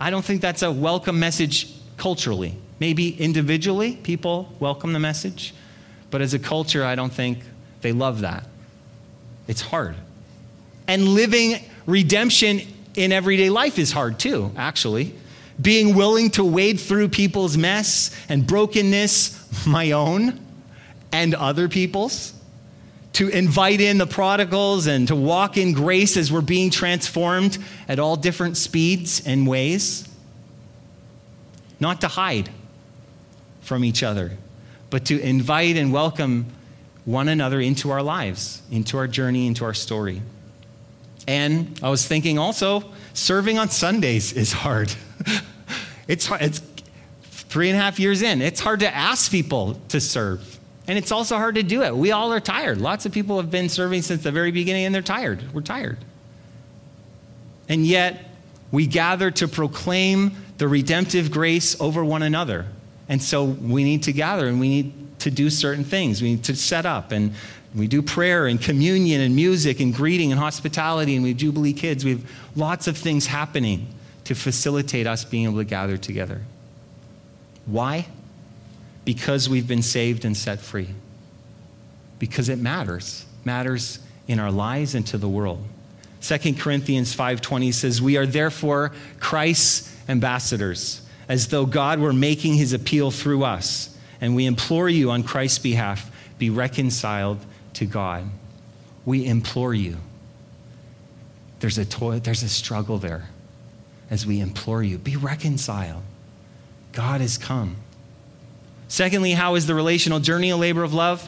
I 0.02 0.10
don't 0.10 0.24
think 0.24 0.40
that's 0.40 0.62
a 0.62 0.72
welcome 0.72 1.20
message 1.20 1.68
culturally. 1.96 2.56
Maybe 2.80 3.10
individually, 3.20 3.94
people 3.94 4.52
welcome 4.58 4.94
the 4.94 4.98
message, 4.98 5.54
but 6.10 6.20
as 6.20 6.34
a 6.34 6.40
culture, 6.40 6.82
I 6.84 6.96
don't 6.96 7.12
think 7.12 7.38
they 7.82 7.92
love 7.92 8.22
that. 8.22 8.42
It's 9.46 9.60
hard. 9.60 9.94
And 10.88 11.06
living 11.10 11.64
redemption 11.86 12.62
in 12.96 13.12
everyday 13.12 13.48
life 13.48 13.78
is 13.78 13.92
hard 13.92 14.18
too, 14.18 14.50
actually. 14.56 15.14
Being 15.60 15.94
willing 15.94 16.30
to 16.30 16.42
wade 16.42 16.80
through 16.80 17.10
people's 17.10 17.56
mess 17.56 18.10
and 18.28 18.44
brokenness, 18.44 19.64
my 19.68 19.92
own 19.92 20.44
and 21.12 21.32
other 21.32 21.68
people's, 21.68 22.34
to 23.14 23.28
invite 23.28 23.80
in 23.80 23.98
the 23.98 24.06
prodigals 24.06 24.86
and 24.86 25.08
to 25.08 25.16
walk 25.16 25.56
in 25.56 25.72
grace 25.72 26.16
as 26.16 26.32
we're 26.32 26.40
being 26.40 26.70
transformed 26.70 27.58
at 27.88 27.98
all 27.98 28.16
different 28.16 28.56
speeds 28.56 29.24
and 29.26 29.46
ways. 29.46 30.08
Not 31.78 32.00
to 32.00 32.08
hide 32.08 32.50
from 33.60 33.84
each 33.84 34.02
other, 34.02 34.32
but 34.90 35.04
to 35.06 35.20
invite 35.20 35.76
and 35.76 35.92
welcome 35.92 36.46
one 37.04 37.28
another 37.28 37.60
into 37.60 37.90
our 37.90 38.02
lives, 38.02 38.62
into 38.70 38.96
our 38.96 39.08
journey, 39.08 39.46
into 39.46 39.64
our 39.64 39.74
story. 39.74 40.22
And 41.28 41.78
I 41.82 41.90
was 41.90 42.06
thinking 42.06 42.38
also, 42.38 42.82
serving 43.14 43.58
on 43.58 43.68
Sundays 43.70 44.32
is 44.32 44.52
hard. 44.52 44.92
it's 46.08 46.26
hard. 46.26 46.42
It's 46.42 46.60
three 47.24 47.68
and 47.68 47.78
a 47.78 47.82
half 47.82 48.00
years 48.00 48.22
in. 48.22 48.40
It's 48.40 48.60
hard 48.60 48.80
to 48.80 48.92
ask 48.94 49.30
people 49.30 49.78
to 49.88 50.00
serve 50.00 50.51
and 50.88 50.98
it's 50.98 51.12
also 51.12 51.36
hard 51.36 51.54
to 51.54 51.62
do 51.62 51.82
it. 51.82 51.94
We 51.96 52.10
all 52.12 52.32
are 52.32 52.40
tired. 52.40 52.78
Lots 52.80 53.06
of 53.06 53.12
people 53.12 53.36
have 53.36 53.50
been 53.50 53.68
serving 53.68 54.02
since 54.02 54.22
the 54.22 54.32
very 54.32 54.50
beginning 54.50 54.86
and 54.86 54.94
they're 54.94 55.02
tired. 55.02 55.42
We're 55.54 55.60
tired. 55.62 55.98
And 57.68 57.86
yet, 57.86 58.30
we 58.72 58.86
gather 58.86 59.30
to 59.32 59.48
proclaim 59.48 60.32
the 60.58 60.66
redemptive 60.66 61.30
grace 61.30 61.80
over 61.80 62.04
one 62.04 62.22
another. 62.22 62.66
And 63.08 63.22
so 63.22 63.44
we 63.44 63.84
need 63.84 64.02
to 64.04 64.12
gather 64.12 64.46
and 64.48 64.58
we 64.58 64.68
need 64.68 65.18
to 65.20 65.30
do 65.30 65.50
certain 65.50 65.84
things. 65.84 66.20
We 66.20 66.30
need 66.32 66.44
to 66.44 66.56
set 66.56 66.84
up 66.86 67.12
and 67.12 67.32
we 67.74 67.86
do 67.86 68.02
prayer 68.02 68.46
and 68.48 68.60
communion 68.60 69.20
and 69.20 69.34
music 69.36 69.80
and 69.80 69.94
greeting 69.94 70.30
and 70.32 70.40
hospitality 70.40 71.14
and 71.14 71.22
we 71.22 71.30
have 71.30 71.38
Jubilee 71.38 71.72
Kids. 71.72 72.04
We 72.04 72.12
have 72.12 72.30
lots 72.56 72.86
of 72.86 72.96
things 72.96 73.26
happening 73.26 73.86
to 74.24 74.34
facilitate 74.34 75.06
us 75.06 75.24
being 75.24 75.44
able 75.44 75.58
to 75.58 75.64
gather 75.64 75.96
together. 75.96 76.40
Why? 77.66 78.06
because 79.04 79.48
we've 79.48 79.66
been 79.68 79.82
saved 79.82 80.24
and 80.24 80.36
set 80.36 80.60
free. 80.60 80.88
Because 82.18 82.48
it 82.48 82.58
matters, 82.58 83.26
matters 83.44 83.98
in 84.28 84.38
our 84.38 84.52
lives 84.52 84.94
and 84.94 85.06
to 85.08 85.18
the 85.18 85.28
world. 85.28 85.64
2 86.20 86.54
Corinthians 86.58 87.14
5:20 87.16 87.72
says, 87.74 88.00
"We 88.00 88.16
are 88.16 88.26
therefore 88.26 88.92
Christ's 89.18 89.90
ambassadors, 90.08 91.00
as 91.28 91.48
though 91.48 91.66
God 91.66 91.98
were 91.98 92.12
making 92.12 92.54
his 92.54 92.72
appeal 92.72 93.10
through 93.10 93.42
us, 93.44 93.90
and 94.20 94.36
we 94.36 94.46
implore 94.46 94.88
you 94.88 95.10
on 95.10 95.24
Christ's 95.24 95.58
behalf, 95.58 96.10
be 96.38 96.48
reconciled 96.48 97.38
to 97.74 97.86
God." 97.86 98.24
We 99.04 99.26
implore 99.26 99.74
you. 99.74 99.96
There's 101.58 101.76
a 101.76 101.84
there's 102.20 102.44
a 102.44 102.48
struggle 102.48 102.98
there 102.98 103.28
as 104.08 104.24
we 104.24 104.38
implore 104.38 104.84
you, 104.84 104.96
be 104.98 105.16
reconciled. 105.16 106.02
God 106.92 107.20
has 107.20 107.36
come. 107.36 107.76
Secondly, 108.92 109.32
how 109.32 109.54
is 109.54 109.64
the 109.64 109.74
relational 109.74 110.20
journey 110.20 110.50
a 110.50 110.56
labor 110.58 110.82
of 110.82 110.92
love? 110.92 111.26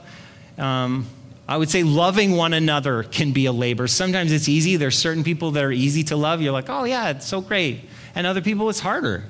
Um, 0.58 1.06
I 1.48 1.56
would 1.56 1.70
say 1.70 1.82
loving 1.82 2.32
one 2.32 2.52
another 2.52 3.04
can 3.04 3.32
be 3.32 3.46
a 3.46 3.52
labor. 3.52 3.86
Sometimes 3.86 4.32
it's 4.32 4.50
easy. 4.50 4.76
There's 4.76 4.98
certain 4.98 5.24
people 5.24 5.52
that 5.52 5.64
are 5.64 5.72
easy 5.72 6.04
to 6.04 6.16
love. 6.16 6.42
You're 6.42 6.52
like, 6.52 6.68
oh, 6.68 6.84
yeah, 6.84 7.08
it's 7.08 7.24
so 7.26 7.40
great. 7.40 7.80
And 8.14 8.26
other 8.26 8.42
people, 8.42 8.68
it's 8.68 8.80
harder. 8.80 9.24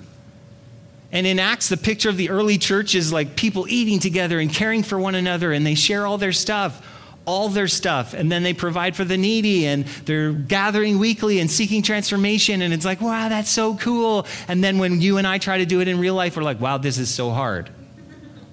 And 1.12 1.28
in 1.28 1.38
Acts, 1.38 1.68
the 1.68 1.76
picture 1.76 2.08
of 2.10 2.16
the 2.16 2.28
early 2.28 2.58
church 2.58 2.96
is 2.96 3.12
like 3.12 3.36
people 3.36 3.66
eating 3.68 4.00
together 4.00 4.40
and 4.40 4.52
caring 4.52 4.82
for 4.82 4.98
one 4.98 5.14
another, 5.14 5.52
and 5.52 5.64
they 5.64 5.76
share 5.76 6.04
all 6.04 6.18
their 6.18 6.32
stuff, 6.32 6.84
all 7.26 7.48
their 7.48 7.68
stuff. 7.68 8.14
And 8.14 8.32
then 8.32 8.42
they 8.42 8.52
provide 8.52 8.96
for 8.96 9.04
the 9.04 9.16
needy, 9.16 9.64
and 9.68 9.84
they're 10.06 10.32
gathering 10.32 10.98
weekly 10.98 11.38
and 11.38 11.48
seeking 11.48 11.84
transformation. 11.84 12.62
And 12.62 12.74
it's 12.74 12.84
like, 12.84 13.00
wow, 13.00 13.28
that's 13.28 13.50
so 13.50 13.76
cool. 13.76 14.26
And 14.48 14.62
then 14.64 14.78
when 14.78 15.00
you 15.00 15.18
and 15.18 15.26
I 15.26 15.38
try 15.38 15.58
to 15.58 15.66
do 15.66 15.80
it 15.80 15.86
in 15.86 16.00
real 16.00 16.14
life, 16.16 16.36
we're 16.36 16.42
like, 16.42 16.60
wow, 16.60 16.78
this 16.78 16.98
is 16.98 17.08
so 17.08 17.30
hard 17.30 17.70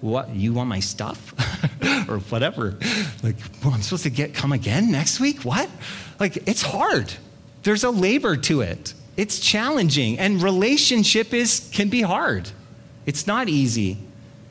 what 0.01 0.35
you 0.35 0.51
want 0.51 0.67
my 0.67 0.79
stuff 0.79 1.33
or 2.09 2.17
whatever 2.19 2.75
like 3.23 3.35
well 3.63 3.73
i'm 3.73 3.81
supposed 3.81 4.03
to 4.03 4.09
get 4.09 4.33
come 4.33 4.51
again 4.51 4.91
next 4.91 5.19
week 5.19 5.43
what 5.45 5.69
like 6.19 6.37
it's 6.47 6.63
hard 6.63 7.13
there's 7.63 7.83
a 7.83 7.89
labor 7.91 8.35
to 8.35 8.61
it 8.61 8.93
it's 9.15 9.39
challenging 9.39 10.17
and 10.19 10.41
relationship 10.41 11.33
is 11.33 11.69
can 11.71 11.87
be 11.87 12.01
hard 12.01 12.49
it's 13.05 13.27
not 13.27 13.47
easy 13.47 13.97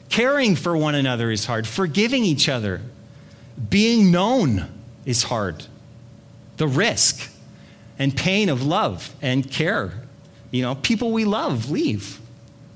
caring 0.08 0.54
for 0.54 0.76
one 0.76 0.94
another 0.94 1.30
is 1.32 1.46
hard 1.46 1.66
forgiving 1.66 2.24
each 2.24 2.48
other 2.48 2.80
being 3.68 4.10
known 4.12 4.66
is 5.04 5.24
hard 5.24 5.66
the 6.58 6.68
risk 6.68 7.28
and 7.98 8.16
pain 8.16 8.48
of 8.48 8.62
love 8.64 9.12
and 9.20 9.50
care 9.50 9.92
you 10.52 10.62
know 10.62 10.76
people 10.76 11.10
we 11.10 11.24
love 11.24 11.68
leave 11.70 12.20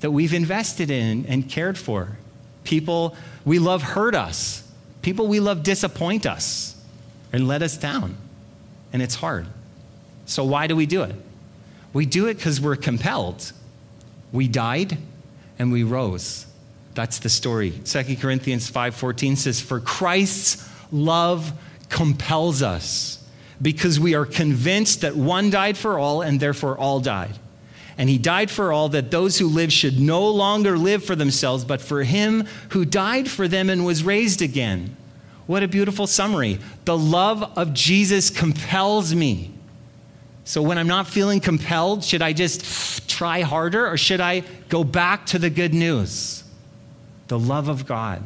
that 0.01 0.11
we've 0.11 0.33
invested 0.33 0.91
in 0.91 1.25
and 1.25 1.49
cared 1.49 1.77
for 1.77 2.17
People 2.65 3.15
we 3.45 3.59
love 3.59 3.81
hurt 3.83 4.15
us. 4.15 4.69
People 5.01 5.27
we 5.27 5.39
love 5.39 5.63
disappoint 5.63 6.25
us 6.25 6.75
and 7.31 7.47
let 7.47 7.61
us 7.61 7.77
down. 7.77 8.17
And 8.91 9.01
it's 9.01 9.15
hard. 9.15 9.45
So, 10.25 10.43
why 10.43 10.67
do 10.67 10.75
we 10.75 10.87
do 10.87 11.03
it? 11.03 11.15
We 11.93 12.05
do 12.05 12.25
it 12.25 12.35
because 12.37 12.59
we're 12.59 12.75
compelled. 12.75 13.53
We 14.31 14.47
died 14.47 14.97
and 15.59 15.71
we 15.71 15.83
rose. 15.83 16.47
That's 16.95 17.19
the 17.19 17.29
story. 17.29 17.71
2 17.85 18.15
Corinthians 18.19 18.69
5:14 18.69 19.37
says 19.37 19.61
for 19.61 19.79
Christ's 19.79 20.67
love 20.91 21.53
compels 21.89 22.63
us 22.63 23.19
because 23.61 23.99
we 23.99 24.15
are 24.15 24.25
convinced 24.25 25.01
that 25.01 25.15
one 25.15 25.51
died 25.51 25.77
for 25.77 25.99
all 25.99 26.23
and 26.23 26.39
therefore 26.39 26.75
all 26.75 26.99
died. 26.99 27.37
And 27.97 28.09
he 28.09 28.17
died 28.17 28.51
for 28.51 28.71
all, 28.73 28.89
that 28.89 29.09
those 29.11 29.37
who 29.39 29.47
live 29.47 29.71
should 29.71 29.99
no 29.99 30.27
longer 30.29 30.77
live 30.77 31.03
for 31.03 31.15
themselves, 31.15 31.63
but 31.63 31.81
for 31.81 32.03
him 32.03 32.45
who 32.71 32.83
died 32.83 33.29
for 33.29 33.47
them 33.47 33.69
and 33.69 33.85
was 33.85 34.03
raised 34.03 34.41
again. 34.41 34.95
What 35.47 35.63
a 35.63 35.67
beautiful 35.67 36.07
summary. 36.07 36.59
The 36.85 36.97
love 36.97 37.43
of 37.57 37.73
Jesus 37.73 38.29
compels 38.29 39.13
me. 39.15 39.51
So 40.43 40.61
when 40.61 40.77
I'm 40.77 40.87
not 40.87 41.07
feeling 41.07 41.39
compelled, 41.39 42.03
should 42.03 42.21
I 42.21 42.33
just 42.33 43.07
try 43.09 43.41
harder 43.41 43.87
or 43.87 43.97
should 43.97 44.19
I 44.21 44.43
go 44.69 44.83
back 44.83 45.25
to 45.27 45.39
the 45.39 45.49
good 45.49 45.73
news? 45.73 46.43
The 47.27 47.39
love 47.39 47.67
of 47.69 47.85
God 47.85 48.21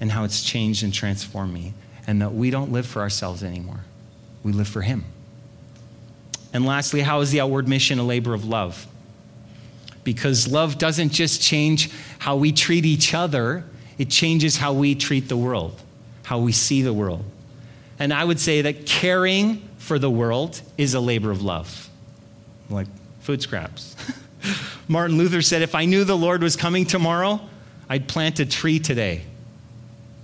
and 0.00 0.10
how 0.12 0.24
it's 0.24 0.42
changed 0.42 0.82
and 0.82 0.92
transformed 0.94 1.52
me, 1.52 1.74
and 2.06 2.22
that 2.22 2.32
we 2.32 2.48
don't 2.48 2.72
live 2.72 2.86
for 2.86 3.00
ourselves 3.02 3.44
anymore, 3.44 3.80
we 4.42 4.50
live 4.50 4.66
for 4.68 4.80
Him. 4.80 5.04
And 6.52 6.64
lastly, 6.66 7.00
how 7.02 7.20
is 7.20 7.30
the 7.30 7.40
outward 7.40 7.68
mission 7.68 7.98
a 7.98 8.02
labor 8.04 8.34
of 8.34 8.44
love? 8.44 8.86
Because 10.02 10.48
love 10.48 10.78
doesn't 10.78 11.12
just 11.12 11.40
change 11.40 11.90
how 12.18 12.36
we 12.36 12.52
treat 12.52 12.84
each 12.84 13.14
other, 13.14 13.64
it 13.98 14.10
changes 14.10 14.56
how 14.56 14.72
we 14.72 14.94
treat 14.94 15.28
the 15.28 15.36
world, 15.36 15.80
how 16.24 16.38
we 16.38 16.52
see 16.52 16.82
the 16.82 16.92
world. 16.92 17.24
And 17.98 18.12
I 18.12 18.24
would 18.24 18.40
say 18.40 18.62
that 18.62 18.86
caring 18.86 19.62
for 19.78 19.98
the 19.98 20.10
world 20.10 20.60
is 20.78 20.94
a 20.94 21.00
labor 21.00 21.30
of 21.30 21.42
love, 21.42 21.88
like 22.70 22.86
food 23.20 23.42
scraps. 23.42 23.94
Martin 24.88 25.18
Luther 25.18 25.42
said, 25.42 25.62
If 25.62 25.74
I 25.74 25.84
knew 25.84 26.02
the 26.04 26.16
Lord 26.16 26.42
was 26.42 26.56
coming 26.56 26.86
tomorrow, 26.86 27.40
I'd 27.88 28.08
plant 28.08 28.40
a 28.40 28.46
tree 28.46 28.78
today, 28.78 29.22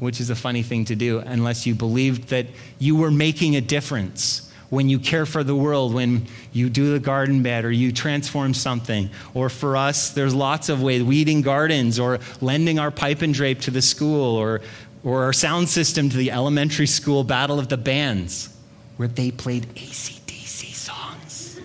which 0.00 0.20
is 0.20 0.30
a 0.30 0.34
funny 0.34 0.62
thing 0.62 0.86
to 0.86 0.96
do 0.96 1.18
unless 1.18 1.66
you 1.66 1.74
believed 1.74 2.30
that 2.30 2.46
you 2.78 2.96
were 2.96 3.10
making 3.10 3.56
a 3.56 3.60
difference 3.60 4.45
when 4.70 4.88
you 4.88 4.98
care 4.98 5.26
for 5.26 5.44
the 5.44 5.54
world, 5.54 5.94
when 5.94 6.26
you 6.52 6.68
do 6.68 6.92
the 6.92 6.98
garden 6.98 7.42
bed 7.42 7.64
or 7.64 7.70
you 7.70 7.92
transform 7.92 8.52
something. 8.54 9.10
Or 9.34 9.48
for 9.48 9.76
us, 9.76 10.10
there's 10.10 10.34
lots 10.34 10.68
of 10.68 10.82
ways 10.82 11.02
weeding 11.04 11.42
gardens 11.42 11.98
or 12.00 12.18
lending 12.40 12.78
our 12.78 12.90
pipe 12.90 13.22
and 13.22 13.32
drape 13.32 13.60
to 13.62 13.70
the 13.70 13.82
school 13.82 14.36
or, 14.36 14.60
or 15.04 15.24
our 15.24 15.32
sound 15.32 15.68
system 15.68 16.08
to 16.10 16.16
the 16.16 16.30
elementary 16.30 16.86
school 16.86 17.22
battle 17.22 17.58
of 17.58 17.68
the 17.68 17.76
bands 17.76 18.54
where 18.96 19.08
they 19.08 19.30
played 19.30 19.64
ACDC 19.76 20.72
songs 20.72 21.60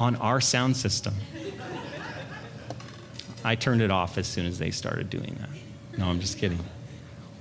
on 0.00 0.16
our 0.16 0.40
sound 0.40 0.76
system. 0.76 1.14
I 3.44 3.54
turned 3.54 3.82
it 3.82 3.90
off 3.90 4.18
as 4.18 4.26
soon 4.26 4.46
as 4.46 4.58
they 4.58 4.70
started 4.70 5.08
doing 5.08 5.38
that. 5.40 5.98
No, 5.98 6.06
I'm 6.06 6.20
just 6.20 6.38
kidding. 6.38 6.58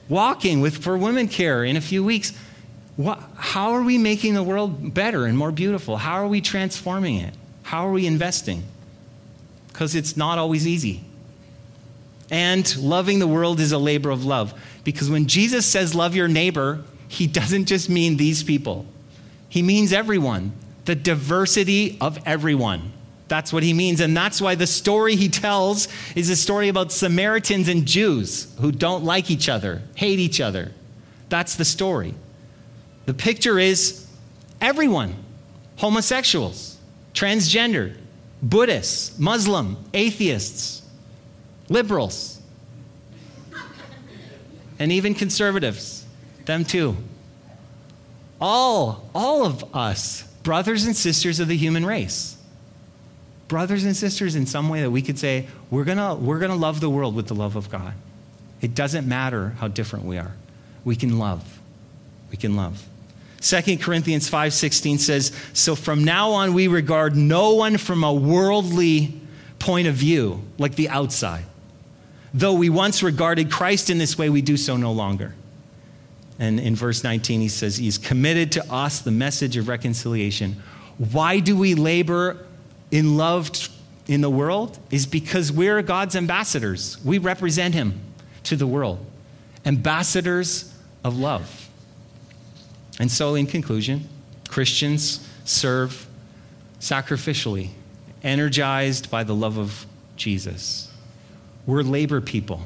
Walking 0.10 0.62
with 0.62 0.78
for 0.78 0.98
women 0.98 1.28
care 1.28 1.64
in 1.66 1.76
a 1.76 1.82
few 1.82 2.04
weeks 2.04 2.34
what, 2.98 3.22
how 3.36 3.74
are 3.74 3.84
we 3.84 3.98
making 4.00 4.34
the 4.34 4.42
world 4.44 4.94
better 4.94 5.26
and 5.28 5.38
more 5.38 5.52
beautiful? 5.52 5.98
How 5.98 6.14
are 6.16 6.28
we 6.28 6.42
transforming 6.42 7.18
it? 7.18 7.34
How 7.64 7.88
are 7.88 7.92
we 7.92 8.08
investing? 8.08 8.64
Because 9.68 9.94
it's 9.94 10.18
not 10.18 10.40
always 10.40 10.66
easy. 10.68 11.04
And 12.32 12.76
loving 12.78 13.20
the 13.20 13.28
world 13.28 13.60
is 13.60 13.72
a 13.72 13.78
labor 13.78 14.10
of 14.10 14.26
love. 14.26 14.54
Because 14.84 15.10
when 15.12 15.28
Jesus 15.28 15.66
says, 15.66 15.94
love 15.94 16.16
your 16.16 16.28
neighbor, 16.28 16.84
he 17.08 17.28
doesn't 17.28 17.66
just 17.66 17.88
mean 17.88 18.18
these 18.18 18.44
people, 18.44 18.86
he 19.48 19.62
means 19.62 19.94
everyone, 19.94 20.52
the 20.86 20.96
diversity 20.96 21.98
of 22.02 22.18
everyone. 22.26 22.92
That's 23.30 23.52
what 23.54 23.64
he 23.64 23.74
means. 23.74 24.00
And 24.02 24.16
that's 24.18 24.42
why 24.42 24.56
the 24.56 24.68
story 24.68 25.16
he 25.18 25.28
tells 25.30 25.88
is 26.16 26.30
a 26.30 26.36
story 26.36 26.68
about 26.70 26.92
Samaritans 26.92 27.68
and 27.68 27.86
Jews 27.86 28.54
who 28.60 28.72
don't 28.72 29.04
like 29.04 29.30
each 29.30 29.50
other, 29.50 29.82
hate 29.96 30.20
each 30.20 30.42
other. 30.42 30.72
That's 31.30 31.56
the 31.56 31.66
story. 31.66 32.14
The 33.08 33.14
picture 33.14 33.58
is 33.58 34.06
everyone 34.62 35.16
homosexuals, 35.78 36.78
transgender, 37.14 37.96
Buddhists, 38.44 39.18
Muslim, 39.18 39.78
atheists, 39.94 40.84
liberals, 41.70 42.40
and 44.78 44.92
even 44.92 45.16
conservatives, 45.16 46.06
them 46.46 46.64
too. 46.66 46.98
All, 48.42 49.10
all 49.16 49.46
of 49.46 49.74
us, 49.76 50.24
brothers 50.44 50.86
and 50.86 50.96
sisters 50.96 51.40
of 51.40 51.48
the 51.48 51.56
human 51.58 51.84
race. 51.86 52.36
Brothers 53.48 53.86
and 53.86 53.96
sisters, 53.96 54.36
in 54.36 54.46
some 54.46 54.68
way 54.68 54.82
that 54.82 54.92
we 54.92 55.02
could 55.02 55.18
say, 55.18 55.48
we're 55.72 55.86
gonna, 55.86 56.14
we're 56.16 56.40
gonna 56.40 56.56
love 56.56 56.82
the 56.82 56.90
world 56.90 57.16
with 57.16 57.28
the 57.28 57.34
love 57.36 57.56
of 57.56 57.72
God. 57.72 57.94
It 58.62 58.76
doesn't 58.76 59.08
matter 59.08 59.52
how 59.60 59.70
different 59.70 60.04
we 60.06 60.18
are. 60.18 60.34
We 60.84 60.96
can 60.98 61.18
love. 61.18 61.60
We 62.30 62.36
can 62.38 62.56
love. 62.58 62.86
2 63.48 63.78
Corinthians 63.80 64.28
5:16 64.30 65.00
says, 65.00 65.32
"So 65.54 65.74
from 65.76 66.04
now 66.04 66.32
on 66.32 66.54
we 66.54 66.68
regard 66.68 67.16
no 67.16 67.54
one 67.54 67.78
from 67.78 68.04
a 68.04 68.12
worldly 68.12 69.14
point 69.58 69.88
of 69.88 69.96
view, 69.96 70.42
like 70.58 70.76
the 70.76 70.90
outside. 70.90 71.46
Though 72.34 72.54
we 72.54 72.70
once 72.70 73.02
regarded 73.02 73.50
Christ 73.50 73.90
in 73.90 74.00
this 74.00 74.18
way, 74.18 74.30
we 74.30 74.42
do 74.42 74.58
so 74.58 74.76
no 74.76 74.92
longer." 74.92 75.34
And 76.38 76.60
in 76.60 76.76
verse 76.76 77.06
19 77.06 77.40
he 77.40 77.48
says, 77.48 77.78
"He's 77.78 77.98
committed 77.98 78.52
to 78.54 78.72
us 78.72 79.00
the 79.00 79.12
message 79.12 79.56
of 79.56 79.70
reconciliation." 79.70 80.58
Why 80.98 81.40
do 81.40 81.56
we 81.56 81.74
labor 81.74 82.38
in 82.92 83.16
love 83.16 83.50
in 84.08 84.20
the 84.20 84.30
world 84.30 84.78
is 84.92 85.06
because 85.06 85.52
we're 85.54 85.82
God's 85.82 86.16
ambassadors. 86.18 86.98
We 87.04 87.18
represent 87.18 87.74
him 87.76 87.94
to 88.44 88.56
the 88.58 88.68
world. 88.68 89.06
Ambassadors 89.66 90.66
of 91.04 91.18
love. 91.18 91.67
And 93.00 93.12
so, 93.12 93.36
in 93.36 93.46
conclusion, 93.46 94.08
Christians 94.48 95.28
serve 95.46 96.08
sacrificially, 96.80 97.70
energized 98.24 99.10
by 99.12 99.24
the 99.24 99.36
love 99.36 99.58
of 99.58 99.86
Jesus. 100.16 100.92
We're 101.66 101.84
labor 101.84 102.22
people, 102.22 102.62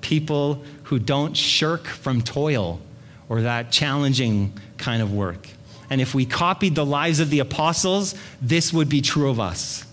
people 0.00 0.62
who 0.84 0.98
don't 0.98 1.36
shirk 1.36 1.86
from 1.86 2.22
toil 2.22 2.80
or 3.28 3.42
that 3.42 3.70
challenging 3.70 4.52
kind 4.76 5.02
of 5.02 5.12
work. 5.12 5.48
And 5.90 6.00
if 6.00 6.14
we 6.14 6.24
copied 6.26 6.74
the 6.74 6.84
lives 6.86 7.20
of 7.20 7.30
the 7.30 7.38
apostles, 7.40 8.14
this 8.42 8.72
would 8.72 8.88
be 8.88 9.00
true 9.00 9.30
of 9.30 9.38
us, 9.38 9.84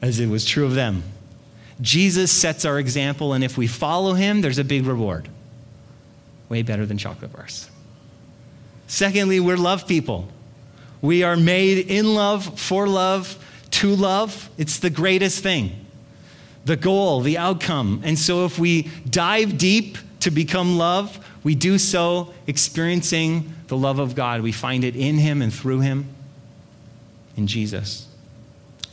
as 0.00 0.20
it 0.20 0.28
was 0.28 0.44
true 0.44 0.64
of 0.64 0.74
them. 0.74 1.02
Jesus 1.80 2.30
sets 2.32 2.64
our 2.64 2.78
example, 2.78 3.32
and 3.32 3.44
if 3.44 3.56
we 3.56 3.66
follow 3.66 4.14
him, 4.14 4.40
there's 4.40 4.58
a 4.58 4.64
big 4.64 4.86
reward. 4.86 5.28
Way 6.48 6.62
better 6.62 6.84
than 6.84 6.98
chocolate 6.98 7.32
bars. 7.32 7.69
Secondly, 8.90 9.38
we're 9.38 9.56
love 9.56 9.86
people. 9.86 10.26
We 11.00 11.22
are 11.22 11.36
made 11.36 11.86
in 11.86 12.14
love, 12.14 12.58
for 12.58 12.88
love, 12.88 13.38
to 13.70 13.94
love. 13.94 14.50
It's 14.58 14.80
the 14.80 14.90
greatest 14.90 15.44
thing, 15.44 15.86
the 16.64 16.74
goal, 16.74 17.20
the 17.20 17.38
outcome. 17.38 18.00
And 18.02 18.18
so 18.18 18.46
if 18.46 18.58
we 18.58 18.90
dive 19.08 19.56
deep 19.58 19.96
to 20.20 20.32
become 20.32 20.76
love, 20.76 21.24
we 21.44 21.54
do 21.54 21.78
so 21.78 22.34
experiencing 22.48 23.54
the 23.68 23.76
love 23.76 24.00
of 24.00 24.16
God. 24.16 24.40
We 24.40 24.50
find 24.50 24.82
it 24.82 24.96
in 24.96 25.18
Him 25.18 25.40
and 25.40 25.54
through 25.54 25.82
Him, 25.82 26.08
in 27.36 27.46
Jesus. 27.46 28.08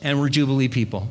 And 0.03 0.19
we're 0.19 0.29
Jubilee 0.29 0.67
people, 0.67 1.07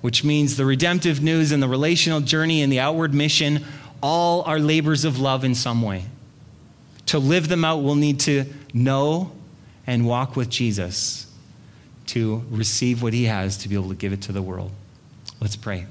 which 0.00 0.24
means 0.24 0.56
the 0.56 0.64
redemptive 0.66 1.22
news 1.22 1.52
and 1.52 1.62
the 1.62 1.68
relational 1.68 2.20
journey 2.20 2.62
and 2.62 2.72
the 2.72 2.80
outward 2.80 3.14
mission 3.14 3.64
all 4.02 4.42
are 4.42 4.58
labors 4.58 5.04
of 5.04 5.20
love 5.20 5.44
in 5.44 5.54
some 5.54 5.82
way. 5.82 6.06
To 7.06 7.18
live 7.18 7.48
them 7.48 7.64
out, 7.64 7.78
we'll 7.82 7.94
need 7.96 8.20
to 8.20 8.46
know 8.72 9.32
and 9.86 10.06
walk 10.06 10.36
with 10.36 10.48
Jesus 10.48 11.30
to 12.06 12.44
receive 12.50 13.02
what 13.02 13.12
he 13.12 13.24
has 13.24 13.56
to 13.58 13.68
be 13.68 13.74
able 13.74 13.90
to 13.90 13.94
give 13.94 14.12
it 14.12 14.22
to 14.22 14.32
the 14.32 14.42
world. 14.42 14.72
Let's 15.40 15.56
pray. 15.56 15.86